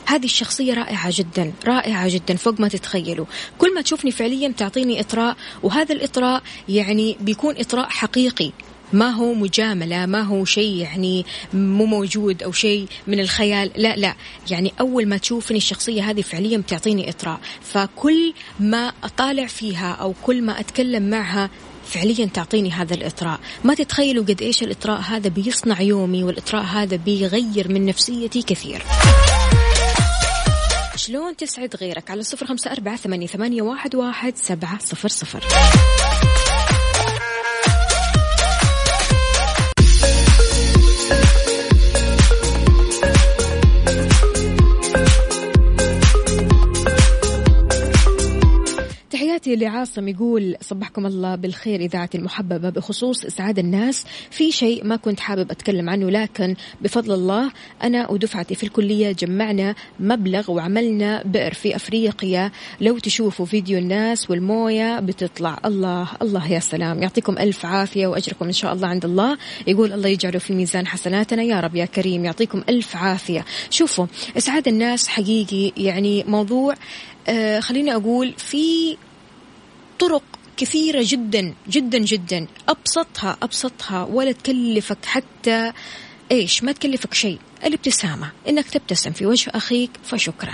هذه 0.05 0.25
الشخصية 0.25 0.73
رائعة 0.73 1.11
جدا 1.15 1.53
رائعة 1.65 2.09
جدا 2.09 2.35
فوق 2.35 2.59
ما 2.59 2.67
تتخيلوا. 2.67 3.25
كل 3.57 3.73
ما 3.73 3.81
تشوفني 3.81 4.11
فعليا 4.11 4.53
تعطيني 4.57 4.99
إطراء 4.99 5.35
وهذا 5.63 5.95
الإطراء 5.95 6.43
يعني 6.69 7.17
بيكون 7.19 7.55
إطراء 7.57 7.89
حقيقي. 7.89 8.51
ما 8.93 9.09
هو 9.09 9.33
مجاملة 9.33 10.05
ما 10.05 10.21
هو 10.21 10.45
شيء 10.45 10.75
يعني 10.75 11.25
مو 11.53 11.85
موجود 11.85 12.43
أو 12.43 12.51
شيء 12.51 12.87
من 13.07 13.19
الخيال. 13.19 13.71
لا 13.75 13.95
لا 13.95 14.15
يعني 14.49 14.73
أول 14.79 15.05
ما 15.05 15.17
تشوفني 15.17 15.57
الشخصية 15.57 16.09
هذه 16.09 16.21
فعليا 16.21 16.57
بتعطيني 16.57 17.09
إطراء. 17.09 17.39
فكل 17.61 18.33
ما 18.59 18.93
أطالع 19.03 19.45
فيها 19.45 19.91
أو 19.91 20.13
كل 20.23 20.41
ما 20.41 20.59
أتكلم 20.59 21.09
معها 21.09 21.49
فعليا 21.91 22.25
تعطيني 22.25 22.71
هذا 22.71 22.93
الإطراء. 22.93 23.39
ما 23.63 23.73
تتخيلوا 23.73 24.23
قد 24.23 24.41
إيش 24.41 24.63
الإطراء 24.63 25.01
هذا 25.01 25.29
بيصنع 25.29 25.81
يومي 25.81 26.23
والإطراء 26.23 26.63
هذا 26.63 26.95
بيغير 26.95 27.71
من 27.71 27.85
نفسيتي 27.85 28.41
كثير. 28.41 28.83
شلون 30.95 31.35
تسعد 31.35 31.75
غيرك؟ 31.75 32.11
على 32.11 32.23
صفر 32.23 32.45
خمسة 32.45 32.71
أربعة 32.71 32.95
ثمانية 32.95 33.61
واحد 33.61 34.37
سبعة 34.37 34.79
صفر 34.79 35.09
صفر. 35.09 35.43
تحياتي 49.51 49.65
لعاصم 49.65 50.07
يقول 50.07 50.55
صبحكم 50.61 51.05
الله 51.05 51.35
بالخير 51.35 51.79
إذاعتي 51.79 52.17
المحببة 52.17 52.69
بخصوص 52.69 53.25
إسعاد 53.25 53.59
الناس. 53.59 54.05
في 54.29 54.51
شيء 54.51 54.85
ما 54.85 54.95
كنت 54.95 55.19
حابب 55.19 55.51
أتكلم 55.51 55.89
عنه 55.89 56.09
لكن 56.09 56.55
بفضل 56.81 57.13
الله 57.13 57.51
أنا 57.83 58.11
ودفعتي 58.11 58.55
في 58.55 58.63
الكلية 58.63 59.11
جمعنا 59.11 59.75
مبلغ 59.99 60.51
وعملنا 60.51 61.23
بئر 61.25 61.53
في 61.53 61.75
أفريقيا. 61.75 62.51
لو 62.81 62.97
تشوفوا 62.97 63.45
فيديو 63.45 63.77
الناس 63.77 64.29
والموية 64.29 64.99
بتطلع. 64.99 65.59
الله 65.65 66.07
الله 66.21 66.51
يا 66.51 66.59
سلام. 66.59 67.01
يعطيكم 67.01 67.37
ألف 67.37 67.65
عافية 67.65 68.07
وأجركم 68.07 68.45
إن 68.45 68.51
شاء 68.51 68.73
الله 68.73 68.87
عند 68.87 69.05
الله. 69.05 69.37
يقول 69.67 69.93
الله 69.93 70.09
يجعله 70.09 70.39
في 70.39 70.53
ميزان 70.53 70.87
حسناتنا. 70.87 71.43
يا 71.43 71.59
رب 71.59 71.75
يا 71.75 71.85
كريم 71.85 72.25
يعطيكم 72.25 72.63
ألف 72.69 72.95
عافية. 72.95 73.45
شوفوا 73.69 74.05
إسعاد 74.37 74.67
الناس 74.67 75.07
حقيقي 75.07 75.71
يعني 75.77 76.23
موضوع 76.27 76.75
آه 77.27 77.59
خليني 77.59 77.95
أقول 77.95 78.33
في 78.37 78.97
طرق 80.01 80.23
كثيرة 80.57 81.01
جدا 81.03 81.53
جدا 81.69 81.97
جدا. 81.97 82.47
أبسطها 82.69 83.37
أبسطها 83.43 84.03
ولا 84.03 84.31
تكلفك 84.31 85.05
حتى 85.05 85.71
إيش 86.31 86.63
ما 86.63 86.71
تكلفك 86.71 87.13
شيء. 87.13 87.39
الابتسامة 87.65 88.31
إنك 88.49 88.69
تبتسم 88.69 89.11
في 89.11 89.25
وجه 89.25 89.51
أخيك 89.55 89.91
فشكرا. 90.03 90.53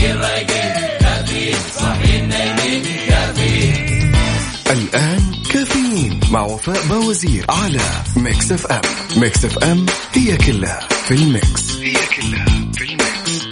وفاء 7.11 7.21
باوزير 7.21 7.45
على 7.49 7.81
Mix 8.15 8.51
FM. 8.51 8.81
Mix 9.17 9.45
FM 9.45 9.85
هي 10.13 10.37
كلها 10.37 10.79
في 11.05 11.13
ال 11.13 11.25
mix. 11.25 11.71
هي 11.81 11.93
كلها 11.93 12.45
في 12.75 12.83
ال 12.83 12.96
mix. 12.96 13.47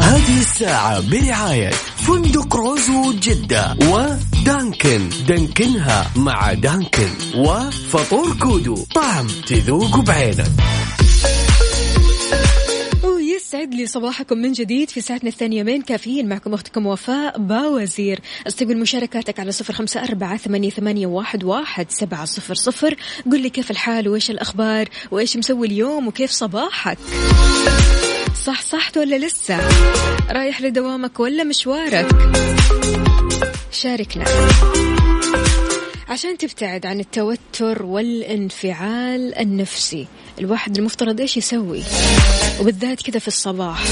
هذه 0.00 0.40
الساعة 0.40 1.00
برعاية 1.00 1.70
فندق 1.96 2.56
روزو 2.56 3.12
جدة 3.12 3.76
ودانكن. 3.82 5.08
دانكنها 5.28 6.10
مع 6.16 6.52
دانكن 6.52 7.08
وفطور 7.36 8.36
كودو. 8.38 8.84
طعم 8.94 9.26
تذوق 9.26 10.00
بعينك. 10.00 10.50
ويسعد 13.68 13.80
لي 13.80 13.86
صباحكم 13.86 14.38
من 14.38 14.52
جديد 14.52 14.90
في 14.90 15.00
ساعتنا 15.00 15.30
الثانية 15.30 15.62
من 15.62 15.82
كافيين. 15.82 16.28
معكم 16.28 16.54
أختكم 16.54 16.86
وفاء 16.86 17.38
باوزير. 17.38 18.20
استقبل 18.46 18.78
مشاركاتك 18.78 19.40
على 19.40 19.52
صفر 19.52 19.72
خمسة 19.72 20.04
أربعة 20.04 20.36
ثمانية 20.36 21.06
واحد, 21.06 21.44
واحد 21.44 21.90
سبعة 21.90 22.24
صفر 22.24 22.54
صفر. 22.54 22.96
قل 23.32 23.40
لي 23.42 23.50
كيف 23.50 23.70
الحال؟ 23.70 24.08
وإيش 24.08 24.30
الأخبار؟ 24.30 24.88
وإيش 25.10 25.36
مسوي 25.36 25.66
اليوم؟ 25.66 26.08
وكيف 26.08 26.30
صباحك؟ 26.30 26.98
صح 28.44 28.62
صحت 28.62 28.96
ولا 28.96 29.16
لسه؟ 29.26 29.58
رايح 30.30 30.62
لدوامك 30.62 31.20
ولا 31.20 31.44
مشوارك؟ 31.44 32.08
شاركنا. 33.72 34.24
عشان 36.08 36.38
تبتعد 36.38 36.86
عن 36.86 37.00
التوتر 37.00 37.82
والانفعال 37.82 39.34
النفسي 39.38 40.06
الواحد 40.40 40.78
المفترض 40.78 41.20
إيش 41.20 41.36
يسوي؟ 41.36 41.82
وبالذات 42.60 43.02
كذا 43.02 43.18
في 43.18 43.28
الصباح. 43.28 43.84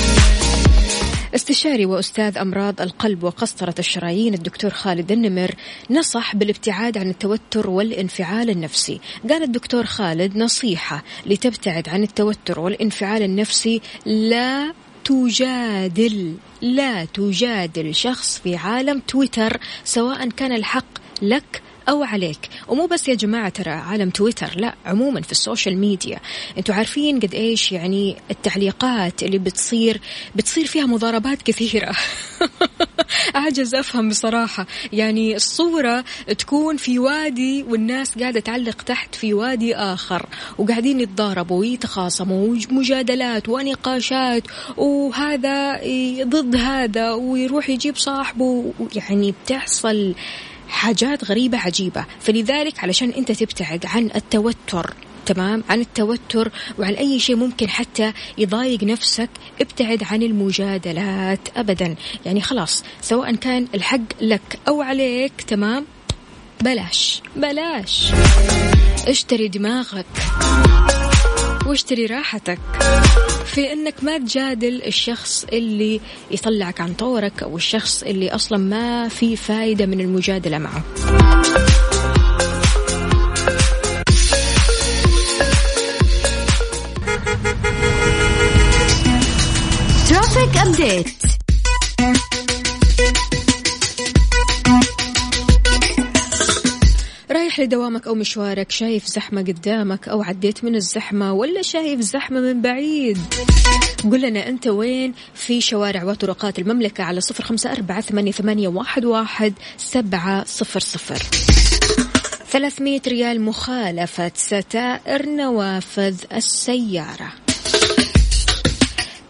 استشاري 1.34 1.86
وأستاذ 1.86 2.38
أمراض 2.38 2.80
القلب 2.80 3.22
وقسطرة 3.24 3.74
الشرايين 3.78 4.34
الدكتور 4.34 4.70
خالد 4.70 5.12
النمر 5.12 5.54
نصح 5.90 6.36
بالابتعاد 6.36 6.98
عن 6.98 7.10
التوتر 7.10 7.70
والانفعال 7.70 8.50
النفسي. 8.50 9.00
قال 9.30 9.42
الدكتور 9.42 9.84
خالد 9.84 10.36
نصيحة 10.36 11.04
لتبتعد 11.26 11.88
عن 11.88 12.02
التوتر 12.02 12.60
والانفعال 12.60 13.22
النفسي 13.22 13.80
لا 14.06 14.72
تجادل 15.04 16.34
لا 16.62 17.04
تجادل 17.04 17.94
شخص 17.94 18.38
في 18.38 18.56
عالم 18.56 19.02
تويتر 19.08 19.60
سواء 19.84 20.28
كان 20.28 20.52
الحق 20.52 20.86
لك 21.22 21.62
أو 21.88 22.02
عليك. 22.02 22.48
ومو 22.68 22.86
بس 22.86 23.08
يا 23.08 23.14
جماعة 23.14 23.48
ترى 23.48 23.70
عالم 23.70 24.10
تويتر 24.10 24.50
لا 24.56 24.74
عموما 24.86 25.20
في 25.20 25.32
ال 25.32 25.39
social 25.39 25.78
media. 25.78 26.20
أنتوا 26.58 26.74
عارفين 26.74 27.20
قد 27.20 27.34
إيش 27.34 27.72
يعني 27.72 28.16
التعليقات 28.30 29.22
اللي 29.22 29.38
بتصير 29.38 30.00
بتصير 30.34 30.66
فيها 30.66 30.86
مضاربات 30.86 31.42
كثيرة. 31.42 31.92
أعجز 33.36 33.74
أفهم 33.74 34.08
بصراحة. 34.08 34.66
يعني 34.92 35.36
الصورة 35.36 36.04
تكون 36.38 36.76
في 36.76 36.98
وادي 36.98 37.62
والناس 37.62 38.18
قاعدة 38.18 38.40
تعلق 38.40 38.82
تحت 38.82 39.14
في 39.14 39.34
وادي 39.34 39.76
آخر 39.76 40.26
وقاعدين 40.58 41.00
يتضاربوا 41.00 41.60
ويتخاصموا 41.60 42.56
ومجادلات 42.70 43.48
ونقاشات 43.48 44.42
وهذا 44.76 45.80
ضد 46.22 46.56
هذا 46.56 47.12
ويروح 47.12 47.68
يجيب 47.68 47.96
صاحبه 47.96 48.72
يعني 48.94 49.34
بتحصل 49.44 50.14
حاجات 50.68 51.24
غريبة 51.24 51.58
عجيبة. 51.58 52.04
فلذلك 52.20 52.84
علشان 52.84 53.10
أنت 53.10 53.32
تبتعد 53.32 53.86
عن 53.86 54.10
التوتر 54.14 54.94
تمام؟ 55.26 55.64
عن 55.68 55.80
التوتر 55.80 56.50
وعن 56.78 56.92
أي 56.94 57.20
شيء 57.20 57.36
ممكن 57.36 57.68
حتى 57.68 58.12
يضايق 58.38 58.84
نفسك 58.84 59.30
ابتعد 59.60 60.02
عن 60.02 60.22
المجادلات 60.22 61.40
أبدا. 61.56 61.94
يعني 62.26 62.40
خلاص 62.40 62.84
سواء 63.00 63.34
كان 63.34 63.66
الحق 63.74 64.00
لك 64.20 64.58
أو 64.68 64.82
عليك 64.82 65.32
تمام؟ 65.46 65.86
بلاش 66.60 67.22
بلاش. 67.36 68.12
اشتري 69.08 69.48
دماغك 69.48 70.06
واشتري 71.66 72.06
راحتك. 72.06 72.58
في 73.56 73.72
إنك 73.72 74.04
ما 74.04 74.18
تجادل 74.18 74.82
الشخص 74.82 75.44
اللي 75.52 76.00
يطلعك 76.30 76.80
عن 76.80 76.94
طورك 76.94 77.42
أو 77.42 77.56
الشخص 77.56 78.02
اللي 78.02 78.30
أصلا 78.30 78.58
ما 78.58 79.08
في 79.08 79.36
فايدة 79.36 79.86
من 79.86 80.00
المجادلة 80.00 80.58
معه. 80.58 80.82
traffic 90.08 90.56
ابديت 90.56 91.15
رايح 97.58 97.68
لدوامك 97.68 98.06
أو 98.06 98.14
مشوارك 98.14 98.70
شايف 98.70 99.06
زحمة 99.06 99.40
قدامك 99.40 100.08
أو 100.08 100.22
عديت 100.22 100.64
من 100.64 100.74
الزحمة 100.74 101.32
ولا 101.32 101.62
شايف 101.62 102.00
زحمة 102.00 102.40
من 102.40 102.62
بعيد؟ 102.62 103.18
قل 104.04 104.20
لنا 104.20 104.48
أنت 104.48 104.66
وين؟ 104.66 105.14
في 105.34 105.60
شوارع 105.60 106.04
وطرقات 106.04 106.58
المملكة 106.58 107.04
على 107.04 107.20
صفر 107.20 107.44
خمسة 107.44 107.72
أربعة 107.72 108.00
ثمانية, 108.00 108.68
واحد 109.04 109.52
سبعة 109.76 110.44
صفر 110.44 110.80
صفر. 110.80 111.22
300 112.50 113.00
ريال 113.08 113.40
مخالفة 113.40 114.32
ستائر 114.34 115.26
نوافذ 115.26 116.16
السيارة. 116.32 117.45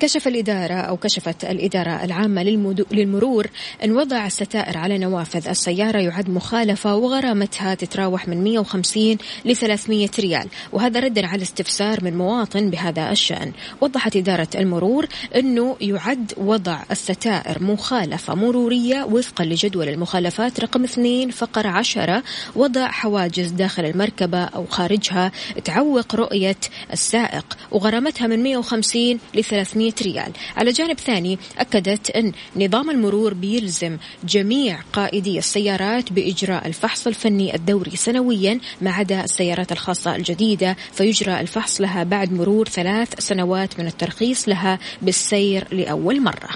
كشف 0.00 0.28
الإدارة 0.28 0.74
أو 0.74 0.96
كشفت 0.96 1.44
الإدارة 1.44 2.04
العامة 2.04 2.42
للمرور 2.92 3.46
أن 3.84 3.96
وضع 3.96 4.26
الستائر 4.26 4.78
على 4.78 4.98
نوافذ 4.98 5.48
السيارة 5.48 5.98
يعد 5.98 6.30
مخالفة 6.30 6.96
وغرامتها 6.96 7.74
تتراوح 7.74 8.28
من 8.28 8.44
150 8.44 9.18
ل 9.44 9.56
300 9.56 10.08
ريال. 10.18 10.48
وهذا 10.72 11.00
ردا 11.00 11.26
على 11.26 11.42
استفسار 11.42 12.04
من 12.04 12.16
مواطن 12.16 12.70
بهذا 12.70 13.10
الشأن. 13.10 13.52
وضحت 13.80 14.16
إدارة 14.16 14.48
المرور 14.54 15.06
أنه 15.36 15.76
يعد 15.80 16.32
وضع 16.36 16.82
الستائر 16.90 17.62
مخالفة 17.62 18.34
مرورية 18.34 19.04
وفقا 19.04 19.44
لجدول 19.44 19.88
المخالفات 19.88 20.60
رقم 20.60 20.84
2 20.84 21.30
فقرة 21.30 21.68
10 21.68 22.22
وضع 22.56 22.90
حواجز 22.90 23.50
داخل 23.50 23.84
المركبة 23.84 24.44
أو 24.44 24.66
خارجها 24.66 25.32
تعوق 25.64 26.14
رؤية 26.14 26.56
السائق 26.92 27.56
وغرامتها 27.70 28.26
من 28.26 28.42
150 28.42 29.18
ل 29.34 29.44
300 29.44 29.85
ريال 30.02 30.32
على 30.56 30.72
جانب 30.72 31.00
ثاني 31.00 31.38
أكدت 31.58 32.10
أن 32.10 32.32
نظام 32.56 32.90
المرور 32.90 33.34
بيلزم 33.34 33.98
جميع 34.24 34.80
قائدي 34.92 35.38
السيارات 35.38 36.12
بإجراء 36.12 36.66
الفحص 36.66 37.06
الفني 37.06 37.54
الدوري 37.54 37.96
سنويا 37.96 38.60
ما 38.80 38.90
عدا 38.90 39.24
السيارات 39.24 39.72
الخاصة 39.72 40.16
الجديدة 40.16 40.76
فيجرى 40.92 41.40
الفحص 41.40 41.80
لها 41.80 42.04
بعد 42.04 42.32
مرور 42.32 42.68
ثلاث 42.68 43.08
سنوات 43.18 43.80
من 43.80 43.86
الترخيص 43.86 44.48
لها 44.48 44.78
بالسير 45.02 45.66
لأول 45.72 46.22
مرة 46.22 46.48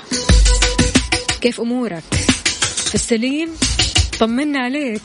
كيف 1.40 1.60
أمورك؟ 1.60 2.02
في 2.88 2.94
السليم؟ 2.94 3.48
طمنا 4.20 4.58
عليك 4.58 5.02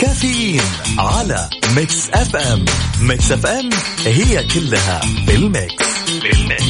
كافيين 0.00 0.62
على 0.98 1.50
Mix 1.76 2.10
FM. 2.10 2.64
Mix 3.00 3.32
FM 3.32 3.70
هي 4.06 4.44
كلها 4.44 5.00
بال 5.26 5.45
mix. 5.45 5.84
بال 6.22 6.39
mix 6.39 6.64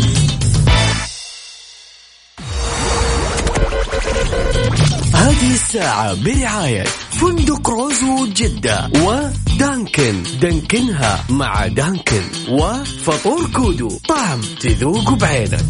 هذه 5.15 5.53
الساعة 5.55 6.15
برعاية 6.15 6.85
فندق 7.11 7.71
روزو 7.71 8.27
جدة 8.27 8.91
ودانكن. 8.97 10.23
دانكنها 10.41 11.25
مع 11.29 11.67
دانكن 11.67 12.23
وفطور 12.49 13.51
كودو. 13.51 13.99
طعم 14.09 14.41
تذوق 14.41 15.11
بعينك. 15.11 15.65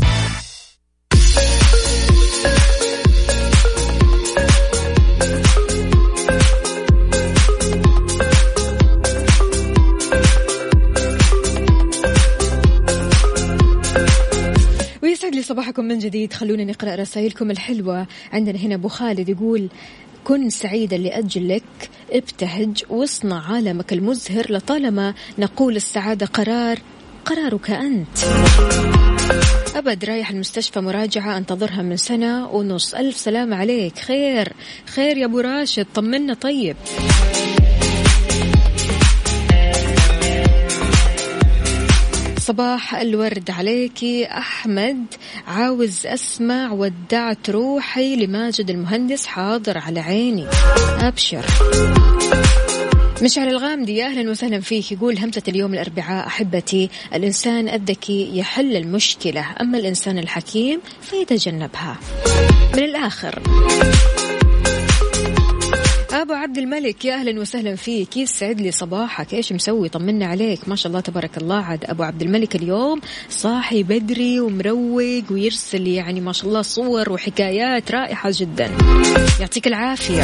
لي 15.41 15.45
صباحكم 15.47 15.85
من 15.85 15.99
جديد. 15.99 16.33
خلونا 16.33 16.65
نقرأ 16.65 16.95
رسائلكم 16.95 17.51
الحلوة. 17.51 18.07
عندنا 18.33 18.59
هنا 18.59 18.75
أبو 18.75 18.89
خالد 18.89 19.29
يقول 19.29 19.69
كن 20.25 20.51
سعيدا 20.51 20.97
لأجلك 20.97 21.63
ابتهج 22.13 22.85
واصنع 22.91 23.53
عالمك 23.53 23.93
المزهر 23.93 24.53
لطالما 24.53 25.15
نقول 25.39 25.77
السعادة 25.77 26.27
قرار 26.27 26.79
قرارك 27.25 27.71
أنت. 27.71 28.19
أبد 29.77 30.05
رايح 30.05 30.31
المستشفى 30.31 30.81
مراجعة 30.81 31.37
أنتظرها 31.37 31.83
من 31.83 31.97
سنة 31.97 32.49
ونص. 32.49 32.95
ألف 32.95 33.17
سلام 33.17 33.55
عليك. 33.55 33.99
خير 33.99 34.53
خير 34.87 35.17
يا 35.17 35.27
أبو 35.27 35.41
راشد 35.41 35.87
طمنا 35.95 36.35
طيب. 36.35 36.77
صباح 42.51 42.95
الورد 42.95 43.51
عليكي 43.51 44.27
أحمد 44.27 45.05
عاوز 45.47 46.07
أسمع 46.07 46.73
ودعت 46.73 47.51
روحي 47.51 48.17
لماجد 48.17 48.71
المهندس 48.71 49.27
حاضر 49.27 49.79
على 49.79 50.01
عيني. 50.01 50.47
أبشر. 51.01 51.45
مشعل 53.23 53.49
الغامدي 53.49 54.05
أهلا 54.05 54.31
وسهلا 54.31 54.61
فيك. 54.61 54.93
يقول 54.93 55.19
همسة 55.19 55.43
اليوم 55.49 55.75
الأربعاء 55.75 56.27
أحبتي 56.27 56.91
الإنسان 57.15 57.69
الذكي 57.69 58.39
يحل 58.39 58.77
المشكلة 58.77 59.47
أما 59.61 59.79
الإنسان 59.79 60.19
الحكيم 60.19 60.81
فيتجنبها. 61.01 61.97
من 62.77 62.83
الآخر. 62.85 63.43
أبو 66.31 66.39
عبد 66.39 66.59
الملك 66.59 67.05
يا 67.05 67.15
أهلا 67.15 67.41
وسهلا 67.41 67.77
فيك. 67.77 68.17
يسعد 68.17 68.61
لي 68.61 68.71
صباحك؟ 68.71 69.35
إيش 69.35 69.53
مسوي؟ 69.53 69.89
طمنا 69.89 70.27
عليك. 70.27 70.69
ما 70.69 70.77
شاء 70.77 70.89
الله 70.89 71.01
تبارك 71.01 71.39
الله. 71.39 71.57
عاد 71.57 71.85
أبو 71.85 72.03
عبد 72.03 72.23
الملك 72.23 72.57
اليوم 72.57 73.01
صاحي 73.29 73.83
بدري 73.83 74.41
ومروق 74.41 75.25
ويرسل 75.31 75.87
يعني 75.87 76.21
ما 76.21 76.33
شاء 76.33 76.49
الله 76.49 76.63
صور 76.63 77.13
وحكايات 77.13 77.91
رائعة 77.91 78.33
جدا. 78.37 78.71
يعطيك 79.41 79.67
العافية. 79.67 80.23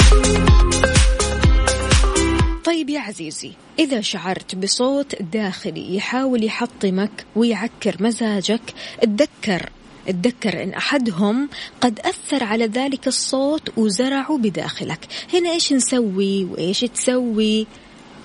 طيب 2.64 2.90
يا 2.90 3.00
عزيزي 3.00 3.52
إذا 3.78 4.00
شعرت 4.00 4.54
بصوت 4.54 5.22
داخلي 5.22 5.96
يحاول 5.96 6.44
يحطمك 6.44 7.26
ويعكر 7.36 7.96
مزاجك 8.00 8.62
اتذكر 9.02 9.70
اتذكر 10.08 10.62
إن 10.62 10.72
أحدهم 10.72 11.48
قد 11.80 12.00
أثر 12.00 12.44
على 12.44 12.66
ذلك 12.66 13.06
الصوت 13.06 13.78
وزرعه 13.78 14.38
بداخلك. 14.38 15.06
هنا 15.34 15.50
إيش 15.50 15.72
نسوي 15.72 16.44
وإيش 16.44 16.80
تسوي؟ 16.80 17.66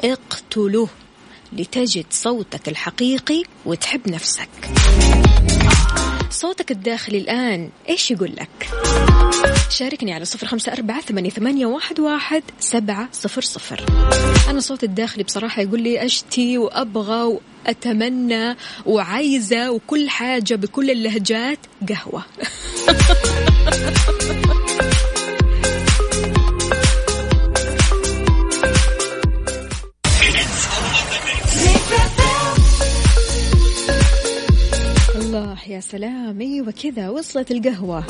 اقتله 0.03 0.87
لتجد 1.53 2.05
صوتك 2.09 2.69
الحقيقي 2.69 3.43
وتحب 3.65 4.09
نفسك. 4.09 4.49
صوتك 6.41 6.71
الداخلي 6.71 7.17
الآن 7.17 7.69
إيش 7.89 8.11
يقول 8.11 8.35
لك؟ 8.35 8.69
شاركني 9.69 10.13
على 10.13 10.25
صفر 10.25 10.47
خمسة 10.47 10.73
أربعة 10.73 11.01
ثمانية 11.01 11.65
واحد 11.65 11.99
واحد 11.99 12.43
سبعة 12.59 13.09
صفر 13.11 13.41
صفر. 13.41 13.85
أنا 14.49 14.59
صوت 14.59 14.83
الداخلي 14.83 15.23
بصراحة 15.23 15.61
يقول 15.61 15.81
لي 15.81 16.05
أشتي 16.05 16.57
وأبغى 16.57 17.39
وأتمنى 17.67 18.55
وعايزة 18.85 19.71
وكل 19.71 20.09
حاجة 20.09 20.55
بكل 20.55 20.91
اللهجات 20.91 21.59
قهوة. 21.89 22.23
الله 35.31 35.57
يا 35.67 35.79
سلام 35.79 36.41
أيوه 36.41 36.71
كذا 36.83 37.09
وصلت 37.09 37.51
القهوة. 37.51 38.05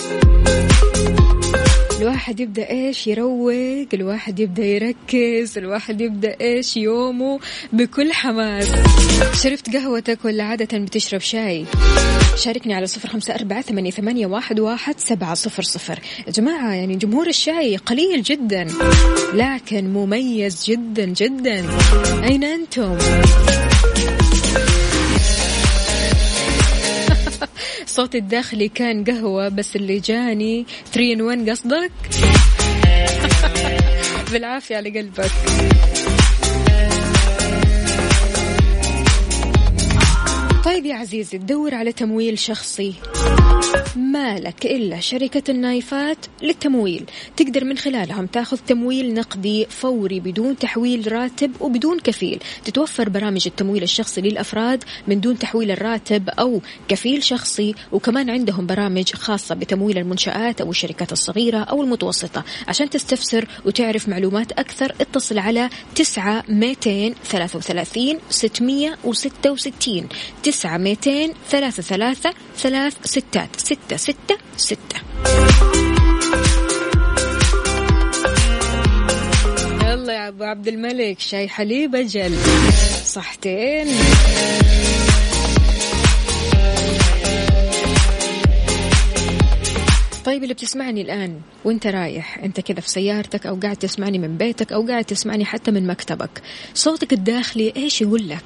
الواحد 1.99 2.39
يبدأ 2.39 2.69
إيش 2.69 3.07
يروق 3.07 3.87
الواحد 3.93 4.39
يبدأ 4.39 4.65
يركز 4.65 5.57
الواحد 5.57 6.01
يبدأ 6.01 6.35
إيش 6.41 6.77
يومه 6.77 7.39
بكل 7.73 8.13
حماس. 8.13 8.67
شربت 9.43 9.75
قهوتك 9.75 10.25
ولا 10.25 10.43
عادة 10.43 10.77
بتشرب 10.77 11.21
شاي؟ 11.21 11.65
شاركني 12.35 12.73
على 12.73 12.87
صفر 12.87 13.09
خمسة 13.09 13.35
أربعة 13.35 13.61
ثمانية, 13.61 13.91
ثمانية 13.91 14.25
واحد, 14.25 14.59
واحد 14.59 14.99
سبعة 14.99 15.33
صفر 15.33 15.63
صفر. 15.63 15.99
يا 16.27 16.31
جماعة 16.31 16.73
يعني 16.73 16.95
جمهور 16.95 17.27
الشاي 17.27 17.77
قليل 17.77 18.21
جدا 18.21 18.67
لكن 19.33 19.93
مميز 19.93 20.65
جدا 20.65 21.05
جدا. 21.05 21.65
أين 22.23 22.43
أنتم؟ 22.43 22.97
صوت 28.01 28.15
الداخلي 28.15 28.67
كان 28.67 29.03
قهوة 29.03 29.49
بس 29.49 29.75
اللي 29.75 29.99
جاني 29.99 30.65
3 30.85 31.13
ان 31.13 31.21
1 31.21 31.49
قصدك؟ 31.49 31.91
بالعافية 34.31 34.75
على 34.75 34.89
قلبك. 34.99 35.31
طيب 40.65 40.85
يا 40.85 40.95
عزيزي 40.95 41.37
تدور 41.37 41.75
على 41.75 41.91
تمويل 41.91 42.39
شخصي. 42.39 42.93
ما 43.95 44.39
لك 44.39 44.65
إلا 44.65 44.99
شركة 44.99 45.51
النايفات 45.51 46.17
للتمويل. 46.41 47.05
تقدر 47.37 47.63
من 47.63 47.77
خلالهم 47.77 48.25
تاخذ 48.25 48.57
تمويل 48.57 49.13
نقدي 49.13 49.65
فوري 49.65 50.19
بدون 50.19 50.57
تحويل 50.57 51.11
راتب 51.11 51.51
وبدون 51.59 51.99
كفيل. 51.99 52.39
تتوفر 52.65 53.09
برامج 53.09 53.43
التمويل 53.47 53.83
الشخصي 53.83 54.21
للأفراد 54.21 54.83
من 55.07 55.21
دون 55.21 55.39
تحويل 55.39 55.71
الراتب 55.71 56.29
أو 56.29 56.61
كفيل 56.87 57.23
شخصي 57.23 57.75
وكمان 57.91 58.29
عندهم 58.29 58.65
برامج 58.65 59.13
خاصة 59.13 59.55
بتمويل 59.55 59.97
المنشآت 59.97 60.61
أو 60.61 60.69
الشركات 60.69 61.11
الصغيرة 61.11 61.57
أو 61.57 61.83
المتوسطة. 61.83 62.43
عشان 62.67 62.89
تستفسر 62.89 63.47
وتعرف 63.65 64.09
معلومات 64.09 64.51
أكثر 64.51 64.95
اتصل 65.01 65.39
على 65.39 65.69
تسعة 65.95 66.43
ميتين 66.49 67.15
ثلاثة 67.23 67.57
وثلاثين 67.57 68.19
ستمية 68.29 68.97
وستة 69.03 69.51
وستين. 69.51 70.07
تسعة 70.43 70.77
ميتين 70.77 71.33
ثلاثة 71.49 71.83
ثلاثة 71.83 72.33
ثلاث 72.57 72.93
ستات. 73.05 73.50
ستة 73.57 73.97
ستة 73.97 74.37
ستة. 74.57 75.01
يلا 79.83 80.13
يا 80.13 80.27
أبو 80.27 80.43
عبد 80.43 80.67
الملك 80.67 81.19
شاي 81.19 81.47
حليب 81.49 81.95
أجل. 81.95 82.35
صحتين. 83.05 83.87
طيب 90.25 90.43
اللي 90.43 90.53
بتسمعني 90.53 91.01
الآن 91.01 91.41
وأنت 91.65 91.87
رايح 91.87 92.37
أنت 92.37 92.59
كذا 92.59 92.79
في 92.79 92.89
سيارتك 92.89 93.45
أو 93.45 93.55
قاعد 93.55 93.75
تسمعني 93.75 94.19
من 94.19 94.37
بيتك 94.37 94.71
أو 94.73 94.87
قاعد 94.87 95.05
تسمعني 95.05 95.45
حتى 95.45 95.71
من 95.71 95.87
مكتبك 95.87 96.41
صوتك 96.73 97.13
الداخلي 97.13 97.73
إيش 97.75 98.01
يقول 98.01 98.29
لك؟ 98.29 98.43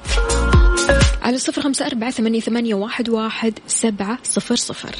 على 1.25 1.37
صفر 1.37 1.61
خمسة 1.61 1.85
أربعة 1.85 2.11
ثمانية, 2.11 2.39
ثمانية 2.39 2.73
واحد, 2.75 3.09
واحد 3.09 3.53
سبعة 3.67 4.19
صفر 4.23 4.55
صفر. 4.55 4.95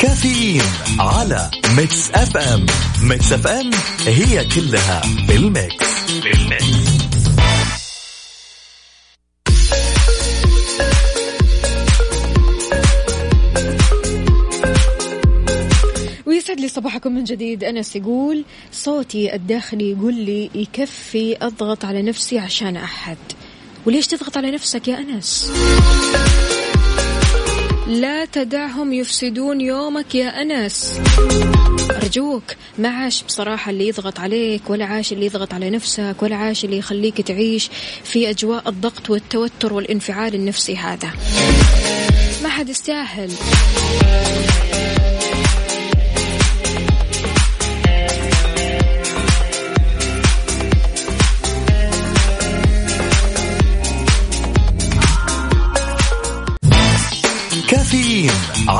كافيين 0.00 0.62
على 1.00 1.50
Mix 1.76 2.10
FM. 2.10 2.66
Mix 3.02 3.32
FM 3.32 3.70
هي 4.06 4.44
كلها 4.44 5.02
بالميكس. 5.28 5.86
بالميكس. 6.22 6.65
يسعد 16.46 16.60
لي 16.60 16.68
صباحكم 16.68 17.12
من 17.12 17.24
جديد. 17.24 17.64
أنس 17.64 17.96
يقول 17.96 18.44
صوتي 18.72 19.34
الداخلي 19.34 19.90
يقول 19.90 20.14
لي 20.14 20.50
يكفي 20.54 21.36
أضغط 21.42 21.84
على 21.84 22.02
نفسي 22.02 22.38
عشان 22.38 22.76
أحد. 22.76 23.16
وليش 23.86 24.06
تضغط 24.06 24.36
على 24.36 24.50
نفسك 24.50 24.88
يا 24.88 24.98
أنس؟ 24.98 25.52
لا 27.86 28.24
تدعهم 28.24 28.92
يفسدون 28.92 29.60
يومك 29.60 30.14
يا 30.14 30.42
أنس. 30.42 31.00
أرجوك 31.90 32.44
ما 32.78 32.88
عاش 32.88 33.22
بصراحة 33.22 33.70
اللي 33.70 33.88
يضغط 33.88 34.20
عليك 34.20 34.70
ولا 34.70 34.84
عاش 34.84 35.12
اللي 35.12 35.26
يضغط 35.26 35.54
على 35.54 35.70
نفسك 35.70 36.16
ولا 36.20 36.36
عاش 36.36 36.64
اللي 36.64 36.78
يخليك 36.78 37.20
تعيش 37.20 37.70
في 38.04 38.30
أجواء 38.30 38.68
الضغط 38.68 39.10
والتوتر 39.10 39.72
والانفعال 39.72 40.34
النفسي 40.34 40.76
هذا. 40.76 41.10
ما 42.42 42.48
حد 42.48 42.68
يستاهل. 42.68 43.30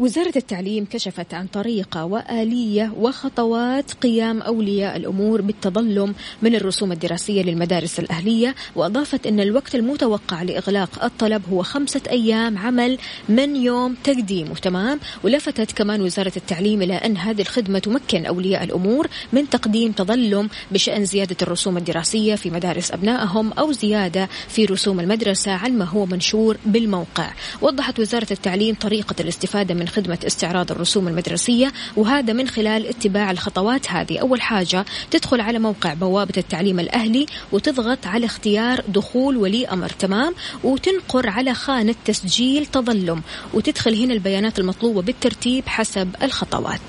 وزارة 0.00 0.32
التعليم 0.36 0.84
كشفت 0.84 1.34
عن 1.34 1.46
طريقة 1.46 2.04
وآلية 2.04 2.92
وخطوات 2.96 3.92
قيام 3.92 4.42
أولياء 4.42 4.96
الأمور 4.96 5.40
بالتظلم 5.40 6.14
من 6.42 6.54
الرسوم 6.54 6.92
الدراسية 6.92 7.42
للمدارس 7.42 8.00
الأهلية 8.00 8.54
وأضافت 8.74 9.26
أن 9.26 9.40
الوقت 9.40 9.74
المتوقع 9.74 10.42
لإغلاق 10.42 11.04
الطلب 11.04 11.42
هو 11.52 11.62
خمسة 11.62 12.00
أيام 12.10 12.58
عمل 12.58 12.98
من 13.28 13.56
يوم 13.56 13.96
تقديمه 14.04 14.54
تمام؟ 14.54 15.00
ولفتت 15.24 15.72
كمان 15.72 16.02
وزارة 16.02 16.32
التعليم 16.36 16.82
إلى 16.82 16.94
أن 16.94 17.16
هذه 17.16 17.40
الخدمة 17.40 17.78
تمكن 17.78 18.26
أولياء 18.26 18.64
الأمور 18.64 19.08
من 19.32 19.50
تقديم 19.50 19.92
تظلم 19.92 20.48
بشأن 20.70 21.04
زيادة 21.04 21.36
الرسوم 21.42 21.76
الدراسية 21.76 22.34
في 22.34 22.50
مدارس 22.50 22.92
أبنائهم 22.92 23.52
أو 23.52 23.72
زيادة 23.72 24.28
في 24.48 24.64
رسوم 24.64 25.00
المدرسة 25.00 25.52
عن 25.52 25.78
ما 25.78 25.84
هو 25.84 26.06
منشور 26.06 26.56
بالموقع. 26.66 27.30
وضحت 27.62 28.00
وزارة 28.00 28.28
التعليم 28.30 28.74
طريقة 28.74 29.14
الاستفادة 29.20 29.74
من 29.74 29.85
خدمة 29.88 30.18
استعراض 30.26 30.70
الرسوم 30.70 31.08
المدرسية 31.08 31.72
وهذا 31.96 32.32
من 32.32 32.48
خلال 32.48 32.86
اتباع 32.86 33.30
الخطوات 33.30 33.90
هذه. 33.90 34.18
أول 34.18 34.40
حاجة 34.40 34.84
تدخل 35.10 35.40
على 35.40 35.58
موقع 35.58 35.94
بوابة 35.94 36.34
التعليم 36.36 36.80
الأهلي 36.80 37.26
وتضغط 37.52 38.06
على 38.06 38.26
اختيار 38.26 38.82
دخول 38.88 39.36
ولي 39.36 39.66
أمر. 39.66 39.88
تمام؟ 39.88 40.34
وتنقر 40.64 41.28
على 41.28 41.54
خانة 41.54 41.94
تسجيل 42.04 42.66
تظلم 42.66 43.22
وتدخل 43.54 44.02
هنا 44.02 44.14
البيانات 44.14 44.58
المطلوبة 44.58 45.02
بالترتيب 45.02 45.68
حسب 45.68 46.14
الخطوات. 46.22 46.80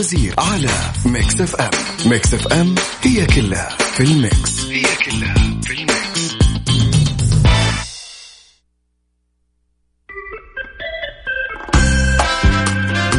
باوزير 0.00 0.34
على 0.38 0.70
Mix 1.06 1.40
FM 1.40 1.70
Mix 2.06 2.34
FM 2.34 2.74
هي 3.02 3.26
كلها 3.26 3.68
في 3.68 4.02
ال 4.02 4.14
mix. 4.14 4.64
هي 4.64 4.82
كلها 4.82 5.34
في 5.62 5.72
ال 5.72 5.82
mix. 5.82 6.24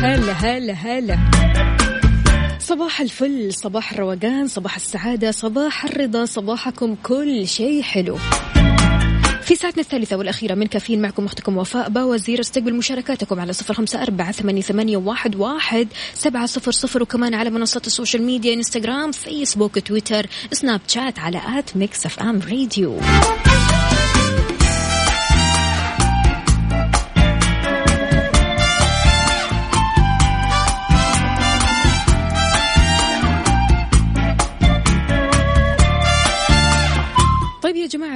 هلا 0.04 0.34
هلا 0.34 0.74
هلا. 0.74 1.18
صباح 2.60 3.02
الفل 3.02 3.54
صباح 3.54 3.92
الروقان 3.92 4.48
صباح 4.48 4.76
السعادة 4.76 5.32
صباح 5.32 5.86
الرضا 5.86 6.26
صباحكم 6.26 6.96
كل 7.04 7.48
شيء 7.48 7.82
حلو. 7.82 8.18
في 9.52 9.58
ساعتنا 9.58 9.82
الثالثة 9.82 10.16
والأخيرة 10.16 10.56
من 10.56 10.68
كافيين 10.68 11.02
معكم 11.02 11.26
أختكم 11.26 11.58
وفاء 11.58 11.90
باوزير 11.90 12.40
استقبل 12.40 12.74
مشاركاتكم 12.74 13.40
على 13.40 13.54
صفر 13.54 13.74
خمسة 13.74 14.04
أربعة 14.04 14.32
ثمانية, 14.32 14.98
واحد 14.98 15.88
سبعة 16.14 16.46
صفر 16.46 16.72
صفر 16.72 17.02
وكمان 17.02 17.34
على 17.34 17.50
منصات 17.50 17.88
ال 17.88 17.93
social 17.93 18.24
media 18.24 18.54
إنستغرام 18.54 19.12
فيسبوك 19.12 19.80
تويتر 19.80 20.26
سناب 20.52 20.82
شات 20.88 21.20
على 21.20 21.42
at 21.60 21.78
Mix 21.78 22.06
FM 22.06 22.42
Radio. 22.52 23.00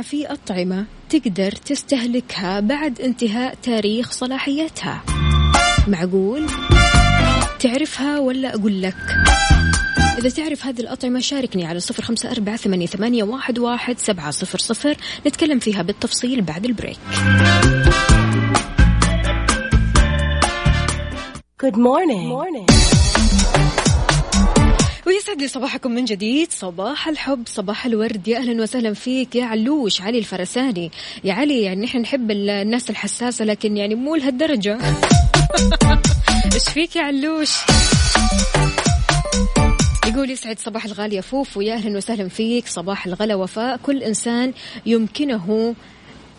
في 0.05 0.25
أطعمة 0.27 0.85
تقدر 1.09 1.51
تستهلكها 1.51 2.59
بعد 2.59 3.01
انتهاء 3.01 3.55
تاريخ 3.63 4.11
صلاحيتها 4.11 5.03
معقول؟ 5.87 6.45
تعرفها 7.59 8.19
ولا 8.19 8.55
أقول 8.55 8.81
لك؟ 8.81 8.95
إذا 10.17 10.29
تعرف 10.29 10.65
هذه 10.65 10.79
الأطعمة 10.79 11.19
شاركني 11.19 11.65
على 11.65 11.79
صفر 11.79 12.03
خمسة 12.03 12.31
أربعة 12.31 12.55
ثمانية, 12.55 12.85
ثمانية 12.85 13.23
واحد, 13.23 13.59
واحد 13.59 13.99
سبعة 13.99 14.31
صفر 14.31 14.59
صفر 14.59 14.95
نتكلم 15.27 15.59
فيها 15.59 15.81
بالتفصيل 15.81 16.41
بعد 16.41 16.65
البريك 16.65 16.99
Good 21.57 21.77
morning. 21.77 22.27
Good 22.29 22.37
morning. 22.39 23.34
ويسعد 25.07 25.41
لي 25.41 25.47
صباحكم 25.47 25.91
من 25.91 26.05
جديد. 26.05 26.51
صباح 26.51 27.07
الحب 27.07 27.43
صباح 27.47 27.85
الورد. 27.85 28.27
يا 28.27 28.37
أهلا 28.37 28.61
وسهلا 28.61 28.93
فيك 28.93 29.35
يا 29.35 29.45
علوش 29.45 30.01
علي 30.01 30.17
الفرساني. 30.19 30.91
يا 31.23 31.33
علي 31.33 31.61
يعني 31.61 31.81
نحن 31.81 31.97
نحب 31.97 32.31
الناس 32.31 32.89
الحساسة 32.89 33.45
لكن 33.45 33.77
يعني 33.77 33.95
مو 33.95 34.15
لهالدرجة. 34.15 34.77
إيش 36.53 36.63
فيك 36.73 36.95
يا 36.95 37.01
علوش؟ 37.01 37.51
يقول 40.07 40.29
يسعد 40.29 40.59
صباح 40.59 40.85
الغالية 40.85 41.21
فوف 41.21 41.57
ويا 41.57 41.73
أهلا 41.73 41.97
وسهلا 41.97 42.29
فيك. 42.29 42.67
صباح 42.67 43.05
الغلا 43.05 43.35
وفاء. 43.35 43.77
كل 43.77 44.03
إنسان 44.03 44.53
يمكنه 44.85 45.75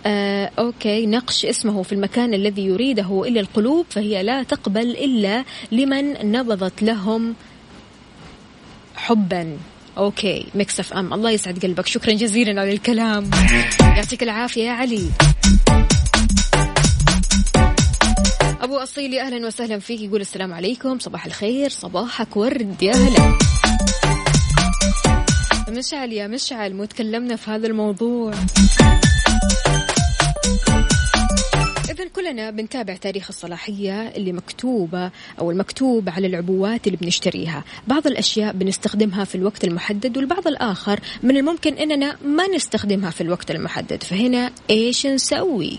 آه 0.06 0.50
أوكي 0.58 1.06
نقش 1.06 1.46
اسمه 1.46 1.82
في 1.82 1.92
المكان 1.92 2.34
الذي 2.34 2.66
يريده 2.66 3.24
إلا 3.28 3.40
القلوب 3.40 3.86
فهي 3.90 4.22
لا 4.22 4.42
تقبل 4.42 4.90
إلا 4.90 5.44
لمن 5.72 6.32
نبضت 6.32 6.82
لهم 6.82 7.34
حبا. 9.06 9.58
okay 9.98 10.46
Mix 10.54 10.80
FM. 10.80 11.14
الله 11.14 11.30
يسعد 11.30 11.58
قلبك. 11.58 11.86
شكرا 11.86 12.12
جزيلا 12.12 12.60
على 12.60 12.72
الكلام. 12.72 13.30
يعطيك 13.80 14.22
العافية 14.22 14.62
يا 14.62 14.72
علي. 14.72 15.08
أبو 18.60 18.76
اصيل 18.76 19.14
يا 19.14 19.22
أهلا 19.22 19.46
وسهلا 19.46 19.78
فيك. 19.78 20.00
يقول 20.00 20.20
السلام 20.20 20.54
عليكم. 20.54 20.98
صباح 20.98 21.26
الخير. 21.26 21.70
صباحك 21.70 22.36
ورد 22.36 22.82
يا 22.82 22.92
هلا. 22.96 23.38
مشعل 25.68 26.12
يا 26.12 26.26
مشعل 26.26 26.74
مو 26.74 26.84
تكلمنا 26.84 27.36
في 27.36 27.50
هذا 27.50 27.66
الموضوع. 27.66 28.34
إذا 31.96 32.08
كلنا 32.08 32.50
بنتابع 32.50 32.96
تاريخ 32.96 33.26
الصلاحية 33.28 34.08
اللي 34.08 34.32
مكتوبة 34.32 35.10
أو 35.38 35.50
المكتوب 35.50 36.08
على 36.08 36.26
العبوات 36.26 36.86
اللي 36.86 36.98
بنشتريها. 36.98 37.64
بعض 37.86 38.06
الأشياء 38.06 38.52
بنستخدمها 38.52 39.24
في 39.24 39.34
الوقت 39.34 39.64
المحدد 39.64 40.16
والبعض 40.16 40.46
الآخر 40.46 41.00
من 41.22 41.36
الممكن 41.36 41.74
أننا 41.74 42.16
ما 42.24 42.48
نستخدمها 42.48 43.10
في 43.10 43.20
الوقت 43.20 43.50
المحدد. 43.50 44.02
فهنا 44.02 44.52
إيش 44.70 45.06
نسوي؟ 45.06 45.78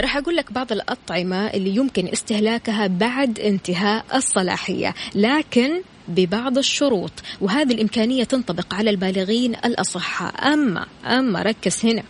راح 0.00 0.16
أقول 0.16 0.36
لك 0.36 0.52
بعض 0.52 0.72
الأطعمة 0.72 1.46
اللي 1.46 1.76
يمكن 1.76 2.08
استهلاكها 2.08 2.86
بعد 2.86 3.40
انتهاء 3.40 4.04
الصلاحية. 4.14 4.94
لكن 5.14 5.82
ببعض 6.08 6.58
الشروط 6.58 7.12
وهذه 7.40 7.72
الإمكانية 7.72 8.24
تنطبق 8.24 8.74
على 8.74 8.90
البالغين 8.90 9.54
الأصحاء. 9.54 10.52
أما 10.52 10.86
أما 11.04 11.42
ركز 11.42 11.86
هنا. 11.86 12.02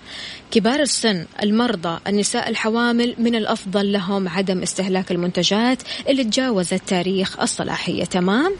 كبار 0.50 0.80
السن 0.80 1.26
المرضى 1.42 2.00
النساء 2.06 2.48
الحوامل 2.48 3.14
من 3.18 3.34
الأفضل 3.34 3.92
لهم 3.92 4.28
عدم 4.28 4.62
استهلاك 4.62 5.12
المنتجات 5.12 5.82
اللي 6.08 6.24
تجاوزت 6.24 6.82
تاريخ 6.86 7.40
الصلاحية. 7.40 8.04
تمام؟ 8.04 8.56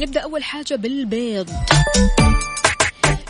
نبدأ 0.00 0.20
أول 0.20 0.44
حاجة 0.44 0.74
بالبيض. 0.74 1.50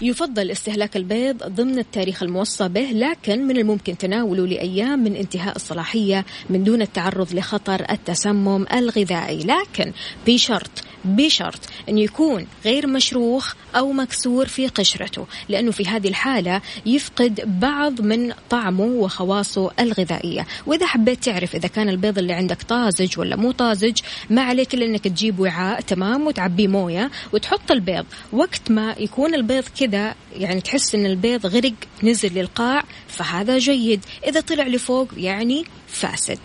يفضل 0.03 0.51
استهلاك 0.51 0.97
البيض 0.97 1.43
ضمن 1.43 1.79
التاريخ 1.79 2.23
الموصى 2.23 2.69
به 2.69 2.91
لكن 2.93 3.47
من 3.47 3.57
الممكن 3.57 3.99
تناوله 3.99 4.47
لأيام 4.47 5.05
من 5.05 5.17
انتهاء 5.17 5.57
الصلاحية 5.57 6.25
من 6.51 6.65
دون 6.65 6.83
التعرض 6.83 7.35
لخطر 7.35 7.87
التسمم 7.91 8.67
الغذائي. 8.73 9.39
لكن 9.45 9.93
بشرط 10.27 10.71
بشرط 11.05 11.61
أنه 11.89 12.01
يكون 12.01 12.47
غير 12.65 12.87
مشروخ 12.87 13.55
أو 13.77 13.93
مكسور 13.93 14.47
في 14.47 14.69
قشرته 14.69 15.27
لأنه 15.49 15.71
في 15.71 15.87
هذه 15.87 16.09
الحالة 16.09 16.61
يفقد 16.87 17.61
بعض 17.61 18.01
من 18.01 18.33
طعمه 18.51 18.85
وخواصه 18.85 19.71
الغذائية. 19.81 20.47
وإذا 20.67 20.87
حبيت 20.87 21.25
تعرف 21.25 21.55
إذا 21.55 21.69
كان 21.69 21.89
البيض 21.89 22.19
اللي 22.19 22.33
عندك 22.33 22.63
طازج 22.63 23.19
ولا 23.19 23.37
مو 23.37 23.53
طازج 23.53 23.99
ما 24.31 24.43
عليك 24.43 24.75
إلا 24.75 24.87
أنك 24.87 25.05
تجيب 25.05 25.41
وعاء 25.41 25.81
تمام 25.81 26.27
وتعبيه 26.27 26.69
موية 26.69 27.11
وتحط 27.33 27.71
البيض. 27.71 28.07
وقت 28.33 28.71
ما 28.71 28.95
يكون 28.99 29.35
البيض 29.35 29.65
كذا 29.81 30.15
يعني 30.37 30.61
تحس 30.61 30.95
أن 30.95 31.07
البيض 31.07 31.47
غرق 31.47 31.75
نزل 32.03 32.35
للقاع 32.35 32.85
فهذا 33.09 33.59
جيد. 33.59 34.05
إذا 34.27 34.41
طلع 34.41 34.67
لفوق 34.67 35.09
يعني 35.17 35.65
فاسد. 35.89 36.39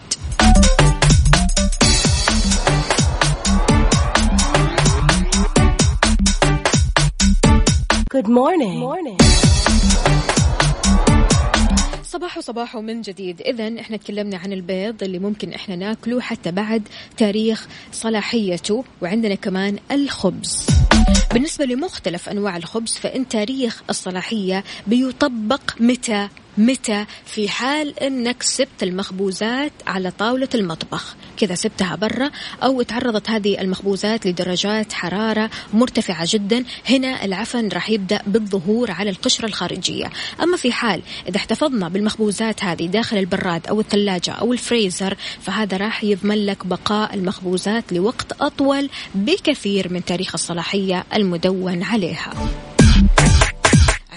Good 8.18 8.30
morning. 8.30 8.80
morning. 8.80 9.18
صباح 12.04 12.40
صباح 12.40 12.76
من 12.76 13.02
جديد 13.02 13.42
إذا 13.42 13.80
إحنا 13.80 13.98
تكلمنا 13.98 14.38
عن 14.38 14.54
البيض 14.54 15.04
اللي 15.04 15.20
ممكن 15.20 15.54
إحنا 15.54 15.76
ناكله 15.76 16.22
حتى 16.22 16.52
بعد 16.52 16.88
تاريخ 17.18 17.68
صلاحيته 17.92 18.84
وعندنا 19.02 19.36
كمان 19.36 19.78
الخبز 19.92 20.68
بالنسبة 21.34 21.66
لمختلف 21.66 22.30
أنواع 22.30 22.58
الخبز 22.58 22.98
فإن 22.98 23.28
تاريخ 23.28 23.84
الصلاحية 23.90 24.64
بيطبق 24.88 25.62
متى 25.80 26.30
متى 26.58 27.06
في 27.26 27.50
حال 27.50 28.00
إنك 28.00 28.44
سبت 28.44 28.84
المخبوزات 28.84 29.72
على 29.88 30.12
طاولة 30.12 30.50
المطبخ؟ 30.56 31.16
كذا 31.38 31.56
سبتها 31.56 31.96
برا 31.96 32.32
أو 32.64 32.82
تعرضت 32.82 33.30
هذه 33.30 33.62
المخبوزات 33.62 34.28
لدرجات 34.28 34.94
حرارة 34.94 35.50
مرتفعة 35.74 36.28
جدا. 36.30 36.64
هنا 36.90 37.26
العفن 37.26 37.68
راح 37.68 37.90
يبدأ 37.90 38.22
بالظهور 38.28 38.92
على 38.92 39.10
القشرة 39.10 39.46
الخارجية. 39.46 40.12
أما 40.44 40.58
في 40.58 40.72
حال 40.72 41.02
إذا 41.30 41.38
احتفظنا 41.38 41.90
بالمخبوزات 41.90 42.64
هذه 42.64 42.86
داخل 42.86 43.18
البراد 43.18 43.68
أو 43.68 43.80
الثلاجة 43.80 44.32
أو 44.32 44.54
الفريزر 44.54 45.18
فهذا 45.42 45.78
راح 45.78 46.04
يضمن 46.04 46.46
لك 46.46 46.68
بقاء 46.68 47.14
المخبوزات 47.14 47.94
لوقت 47.94 48.42
أطول 48.42 48.90
بكثير 49.16 49.94
من 49.94 50.06
تاريخ 50.06 50.32
الصلاحية 50.34 51.06
المدون 51.14 51.84
عليها. 51.84 52.34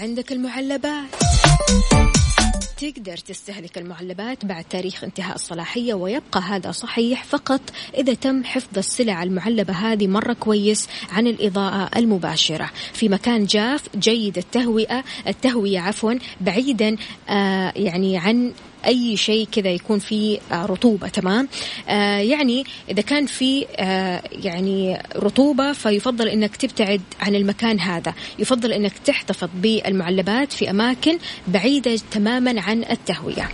عندك 0.01 0.31
المعلبات. 0.31 1.09
تقدر 2.81 3.17
تستهلك 3.17 3.77
المعلبات 3.77 4.45
بعد 4.45 4.63
تاريخ 4.63 5.03
انتهاء 5.03 5.35
الصلاحية 5.35 5.93
ويبقى 5.93 6.41
هذا 6.41 6.71
صحيح 6.71 7.23
فقط 7.23 7.61
إذا 7.97 8.13
تم 8.13 8.43
حفظ 8.43 8.77
السلع 8.77 9.23
المعلبة 9.23 9.73
هذه 9.73 10.07
مرة 10.07 10.33
كويس 10.33 10.87
عن 11.11 11.27
الإضاءة 11.27 11.99
المباشرة. 11.99 12.69
في 12.93 13.09
مكان 13.09 13.45
جاف 13.45 13.83
جيد 13.95 14.37
التهوئة 14.37 15.03
التهوية 15.27 15.79
عفوا 15.79 16.13
بعيدا 16.41 16.95
آه 17.29 17.73
يعني 17.75 18.17
عن 18.17 18.53
أي 18.85 19.17
شيء 19.17 19.47
كذا 19.51 19.69
يكون 19.69 19.99
فيه 19.99 20.39
آه، 20.51 20.65
رطوبة 20.65 21.07
تمام؟ 21.07 21.47
آه 21.89 22.17
يعني 22.17 22.65
إذا 22.89 23.01
كان 23.01 23.25
في 23.25 23.65
آه 23.75 24.23
يعني 24.31 25.01
رطوبة 25.15 25.73
فيفضل 25.73 26.27
إنك 26.27 26.55
تبتعد 26.55 27.01
عن 27.19 27.35
المكان 27.35 27.79
هذا. 27.79 28.13
يفضل 28.39 28.73
إنك 28.73 28.93
تحتفظ 29.05 29.49
بالمعلبات 29.55 30.51
في 30.51 30.69
أماكن 30.69 31.17
بعيدة 31.47 31.99
تماما 32.11 32.61
عن 32.61 32.83
التهوية. 32.83 33.49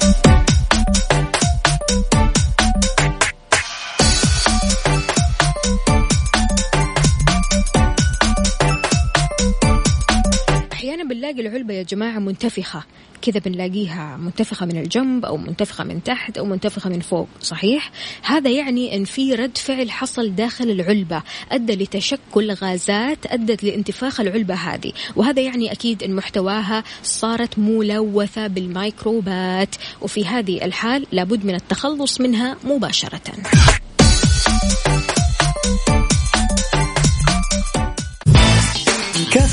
بنلاقي 11.08 11.42
العلبة 11.42 11.74
يا 11.74 11.84
جماعة 11.84 12.20
منتفخة. 12.20 12.84
كذا 13.22 13.40
بنلاقيها 13.40 14.18
منتفخة 14.18 14.66
من 14.66 14.78
الجنب 14.78 15.26
أو 15.26 15.38
منتفخة 15.38 15.84
من 15.84 16.04
تحت 16.04 16.38
أو 16.38 16.46
منتفخة 16.46 16.90
من 16.90 17.00
فوق 17.00 17.28
صحيح؟ 17.42 17.92
هذا 18.24 18.50
يعني 18.50 18.96
أن 18.96 19.04
في 19.04 19.36
رد 19.36 19.58
فعل 19.58 19.92
حصل 19.92 20.36
داخل 20.36 20.70
العلبة 20.70 21.24
أدى 21.52 21.76
لتشكل 21.76 22.52
غازات 22.52 23.26
أدت 23.26 23.64
لانتفاخ 23.64 24.20
العلبة 24.20 24.54
هذه. 24.54 24.92
وهذا 25.16 25.42
يعني 25.42 25.72
أكيد 25.72 26.04
أن 26.04 26.16
محتواها 26.16 26.84
صارت 27.04 27.60
ملوثة 27.60 28.48
بالميكروبات. 28.48 29.76
وفي 30.02 30.26
هذه 30.26 30.66
الحال 30.66 31.08
لابد 31.12 31.46
من 31.46 31.56
التخلص 31.56 32.22
منها 32.22 32.58
مباشرة. 32.64 33.22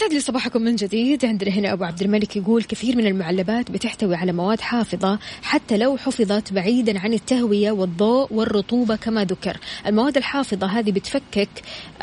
ويسعد 0.00 0.14
لي 0.14 0.20
صباحكم 0.20 0.62
من 0.62 0.76
جديد. 0.76 1.24
عندنا 1.24 1.50
هنا 1.50 1.72
أبو 1.72 1.84
عبد 1.84 2.02
الملك 2.02 2.36
يقول 2.36 2.62
كثير 2.62 2.96
من 2.96 3.06
المعلبات 3.06 3.70
بتحتوي 3.70 4.14
على 4.16 4.32
مواد 4.32 4.60
حافظة 4.60 5.18
حتى 5.42 5.76
لو 5.76 5.96
حفظت 5.96 6.52
بعيدا 6.52 6.98
عن 6.98 7.12
التهوية 7.12 7.70
والضوء 7.70 8.32
والرطوبة 8.32 8.96
كما 8.96 9.24
ذكر. 9.24 9.56
المواد 9.86 10.16
الحافظة 10.16 10.66
هذه 10.66 10.92
بتفكك 10.92 11.48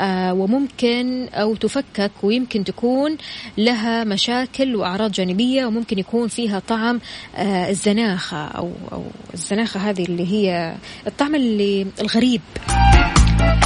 آه 0.00 0.34
وممكن 0.34 1.28
أو 1.32 1.54
تفكك 1.54 2.10
ويمكن 2.22 2.64
تكون 2.64 3.16
لها 3.56 4.04
مشاكل 4.04 4.76
وأعراض 4.76 5.12
جانبية 5.12 5.66
وممكن 5.66 5.98
يكون 5.98 6.28
فيها 6.28 6.58
طعم 6.68 7.00
آه 7.36 7.70
الزناخة 7.70 8.46
أو 8.46 8.72
أو 8.92 9.04
الزناخة 9.34 9.90
هذه 9.90 10.04
اللي 10.04 10.26
هي 10.26 10.74
الطعم 11.06 11.34
اللي 11.34 11.86
الغريب. 12.00 12.40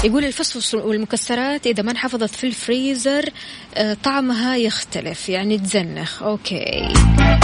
يقول 0.05 0.25
الفسفس 0.25 0.75
والمكسرات 0.75 1.67
إذا 1.67 1.83
ما 1.83 1.91
انحفظت 1.91 2.35
في 2.35 2.47
الفريزر 2.47 3.25
آه، 3.75 3.97
طعمها 4.05 4.57
يختلف 4.57 5.29
يعني 5.29 5.59
تزنخ. 5.59 6.23
أوكي. 6.23 6.89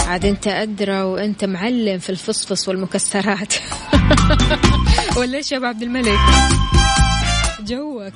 عاد 0.07 0.25
أنت 0.25 0.47
أدرى 0.47 1.01
وأنت 1.01 1.45
معلم 1.45 1.99
في 1.99 2.09
الفسفس 2.09 2.69
والمكسرات. 2.69 3.53
ولا 5.17 5.41
يا 5.51 5.57
أبو 5.57 5.65
عبد 5.65 5.81
الملك؟ 5.81 6.19
جوك. 7.61 8.13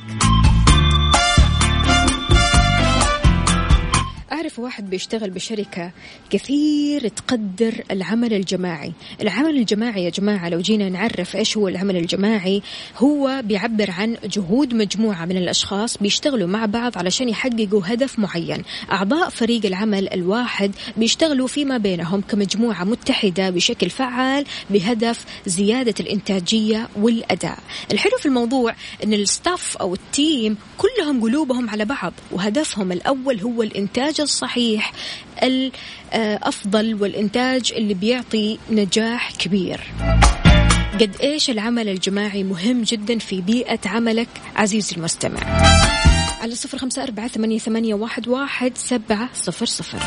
أعرف 4.33 4.59
واحد 4.59 4.89
بيشتغل 4.89 5.29
بشركة 5.29 5.91
كثير 6.29 7.07
تقدر 7.07 7.83
العمل 7.91 8.33
الجماعي. 8.33 8.93
العمل 9.21 9.57
الجماعي 9.57 10.03
يا 10.03 10.09
جماعة 10.09 10.49
لو 10.49 10.59
جينا 10.59 10.89
نعرف 10.89 11.35
إيش 11.35 11.57
هو 11.57 11.67
العمل 11.67 11.97
الجماعي 11.97 12.61
هو 12.97 13.41
بيعبر 13.45 13.91
عن 13.91 14.17
جهود 14.25 14.73
مجموعة 14.73 15.25
من 15.25 15.37
الأشخاص 15.37 15.97
بيشتغلوا 15.97 16.47
مع 16.47 16.65
بعض 16.65 16.97
علشان 16.97 17.29
يحققوا 17.29 17.81
هدف 17.85 18.19
معين. 18.19 18.63
أعضاء 18.91 19.29
فريق 19.29 19.65
العمل 19.65 20.13
الواحد 20.13 20.71
بيشتغلوا 20.97 21.47
فيما 21.47 21.77
بينهم 21.77 22.21
كمجموعة 22.21 22.83
متحدة 22.83 23.49
بشكل 23.49 23.89
فعال 23.89 24.45
بهدف 24.69 25.25
زيادة 25.45 25.95
الإنتاجية 25.99 26.89
والأداء. 26.95 27.59
الحلو 27.91 28.17
في 28.19 28.25
الموضوع 28.25 28.75
أن 29.03 29.13
ال 29.13 29.24
staff 29.24 29.77
أو 29.77 29.93
ال 29.93 30.06
team 30.06 30.57
كلهم 30.77 31.21
قلوبهم 31.21 31.69
على 31.69 31.85
بعض 31.85 32.13
وهدفهم 32.31 32.91
الأول 32.91 33.39
هو 33.39 33.63
الإنتاج 33.63 34.22
الصحيح 34.23 34.91
الأفضل 35.43 36.93
والإنتاج 37.01 37.73
اللي 37.75 37.93
بيعطي 37.93 38.59
نجاح 38.71 39.31
كبير. 39.31 39.79
قد 40.99 41.15
إيش 41.21 41.49
العمل 41.49 41.89
الجماعي 41.89 42.43
مهم 42.43 42.81
جدا 42.81 43.19
في 43.19 43.41
بيئة 43.41 43.79
عملك 43.85 44.27
عزيزي 44.55 44.95
المستمع؟ 44.95 45.39
على 46.41 46.55
صفر 46.55 46.77
خمسة 46.77 47.03
أربعة 47.03 47.27
ثمانية, 47.27 47.59
ثمانية 47.59 47.93
واحد, 47.93 48.27
واحد 48.27 48.71
سبعة 48.77 49.29
صفر 49.33 49.65
صفر. 49.65 49.99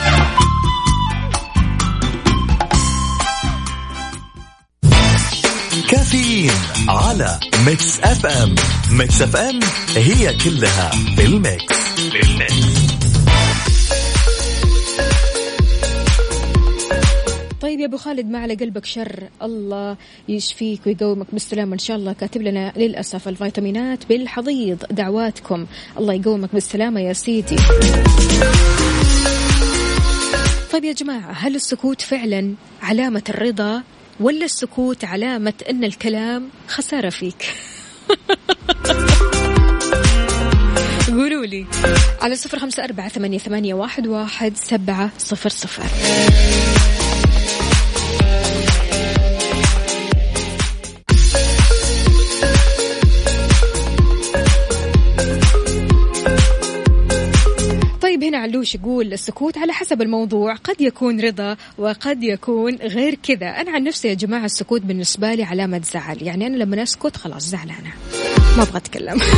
كافيين 5.91 6.53
على 6.89 7.41
Mix 7.67 8.01
FM. 8.01 8.55
Mix 8.91 9.23
FM 9.23 9.61
هي 9.97 10.35
كلها 10.45 10.91
بالميكس 11.17 12.01
بالميكس 12.13 12.76
طيب 17.77 17.83
يا 17.83 17.87
أبو 17.87 17.97
خالد 17.97 18.31
ما 18.31 18.39
على 18.39 18.55
قلبك 18.55 18.85
شر. 18.85 19.29
الله 19.43 19.97
يشفيك 20.29 20.81
ويقومك 20.87 21.27
بالسلامة 21.33 21.73
إن 21.73 21.79
شاء 21.79 21.97
الله. 21.97 22.13
كاتب 22.13 22.43
لنا 22.43 22.73
للأسف 22.77 23.29
الفيتامينات 23.29 24.07
بالحضيض. 24.07 24.85
دعواتكم. 24.91 25.67
الله 25.99 26.15
يقومك. 26.15 26.53
بالسلامة 26.53 27.01
يا 27.01 27.13
سيدي. 27.13 27.57
طيب 30.73 30.85
يا 30.85 30.93
جماعة 30.93 31.33
هل 31.33 31.55
السكوت 31.55 32.01
فعلا 32.01 32.55
علامة 32.83 33.23
الرضا 33.29 33.83
ولا 34.21 34.45
السكوت 34.45 35.05
علامة 35.05 35.55
إن 35.71 35.85
الكلام 35.85 36.49
خسارة 36.69 37.11
فيك؟ 37.11 37.47
قولوا 41.09 41.47
لي. 41.47 41.67
على 42.23 42.37
صفر 42.37 42.59
خمسة 42.59 42.85
أربعة 42.85 43.09
ثمانية, 43.09 43.39
ثمانية 43.39 43.75
واحد, 43.75 44.07
واحد 44.07 44.57
سبعة 44.57 45.11
صفر 45.19 45.49
صفر. 45.49 45.85
علوش 58.67 58.75
يقول 58.75 59.13
السكوت 59.13 59.59
على 59.59 59.73
حسب 59.73 60.03
الموضوع. 60.03 60.55
قد 60.55 60.81
يكون 60.81 61.21
رضا 61.21 61.57
وقد 61.79 62.23
يكون 62.23 62.77
غير 62.77 63.15
كذا. 63.15 63.47
أنا 63.47 63.71
عن 63.71 63.85
نفسي 63.85 64.09
يا 64.09 64.15
جماعة 64.15 64.45
السكوت 64.45 64.83
بالنسبة 64.83 65.35
لي 65.35 65.45
علامة 65.45 65.83
زعل. 65.95 66.23
يعني 66.23 66.47
أنا 66.47 66.57
لما 66.57 66.83
أسكت 66.83 67.17
خلاص 67.17 67.47
زعلانة. 67.47 67.93
ما 68.57 68.63
أبغى 68.63 68.77
أتكلم. 68.77 69.19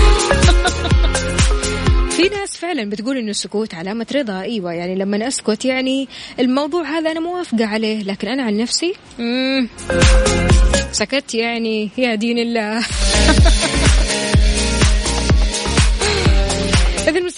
في 2.16 2.28
ناس 2.28 2.56
فعلا 2.56 2.90
بتقول 2.90 3.18
إنه 3.18 3.30
السكوت 3.30 3.74
علامة 3.74 4.06
رضا. 4.14 4.40
إيوه 4.40 4.72
يعني 4.72 4.94
لما 4.94 5.28
اسكت 5.28 5.64
يعني 5.64 6.08
الموضوع 6.38 6.82
هذا 6.82 7.10
أنا 7.10 7.20
موافقة 7.20 7.66
عليه. 7.66 8.02
لكن 8.02 8.28
أنا 8.28 8.42
عن 8.42 8.56
نفسي 8.56 8.94
سكت 10.92 11.34
يعني 11.34 11.90
يا 11.98 12.14
دين 12.14 12.38
الله. 12.38 12.84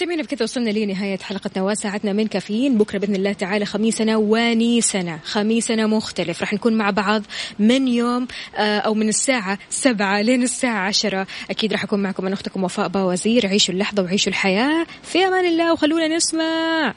إذا 0.01 0.09
المستمعين 0.09 0.25
بكذا 0.25 0.43
وصلنا 0.43 0.69
لنهاية 0.69 1.17
حلقتنا 1.17 1.63
وساعتنا 1.63 2.13
من 2.13 2.27
كافيين. 2.27 2.77
بكرة 2.77 2.97
بإذن 2.97 3.15
الله 3.15 3.33
تعالى 3.33 3.65
خميسنا 3.65 4.17
ونيسنا 4.17 5.19
خميسنا 5.23 5.87
مختلف. 5.87 6.41
راح 6.41 6.53
نكون 6.53 6.73
مع 6.73 6.89
بعض 6.89 7.23
من 7.59 7.87
يوم 7.87 8.27
آه، 8.55 8.79
أو 8.79 8.93
من 8.93 9.09
الساعة 9.09 9.59
سبعة 9.69 10.21
لين 10.21 10.43
الساعة 10.43 10.87
عشرة. 10.87 11.27
أكيد 11.49 11.73
راح 11.73 11.83
أكون 11.83 12.03
معكم 12.03 12.25
أنا 12.25 12.33
أختكم 12.33 12.63
وفاء 12.63 12.87
باوزير. 12.87 13.47
عيشوا 13.47 13.73
اللحظة 13.73 14.03
وعيشوا 14.03 14.31
الحياة. 14.31 14.85
في 15.03 15.25
أمان 15.25 15.45
الله 15.45 15.73
وخلونا 15.73 16.07
نسمع. 16.07 16.93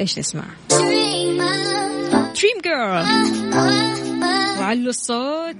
إيش 0.00 0.18
نسمع؟ 0.18 0.44
دريم 0.70 2.60
جيرل 2.64 3.06
وعلوا 4.58 4.90
الصوت. 4.90 5.56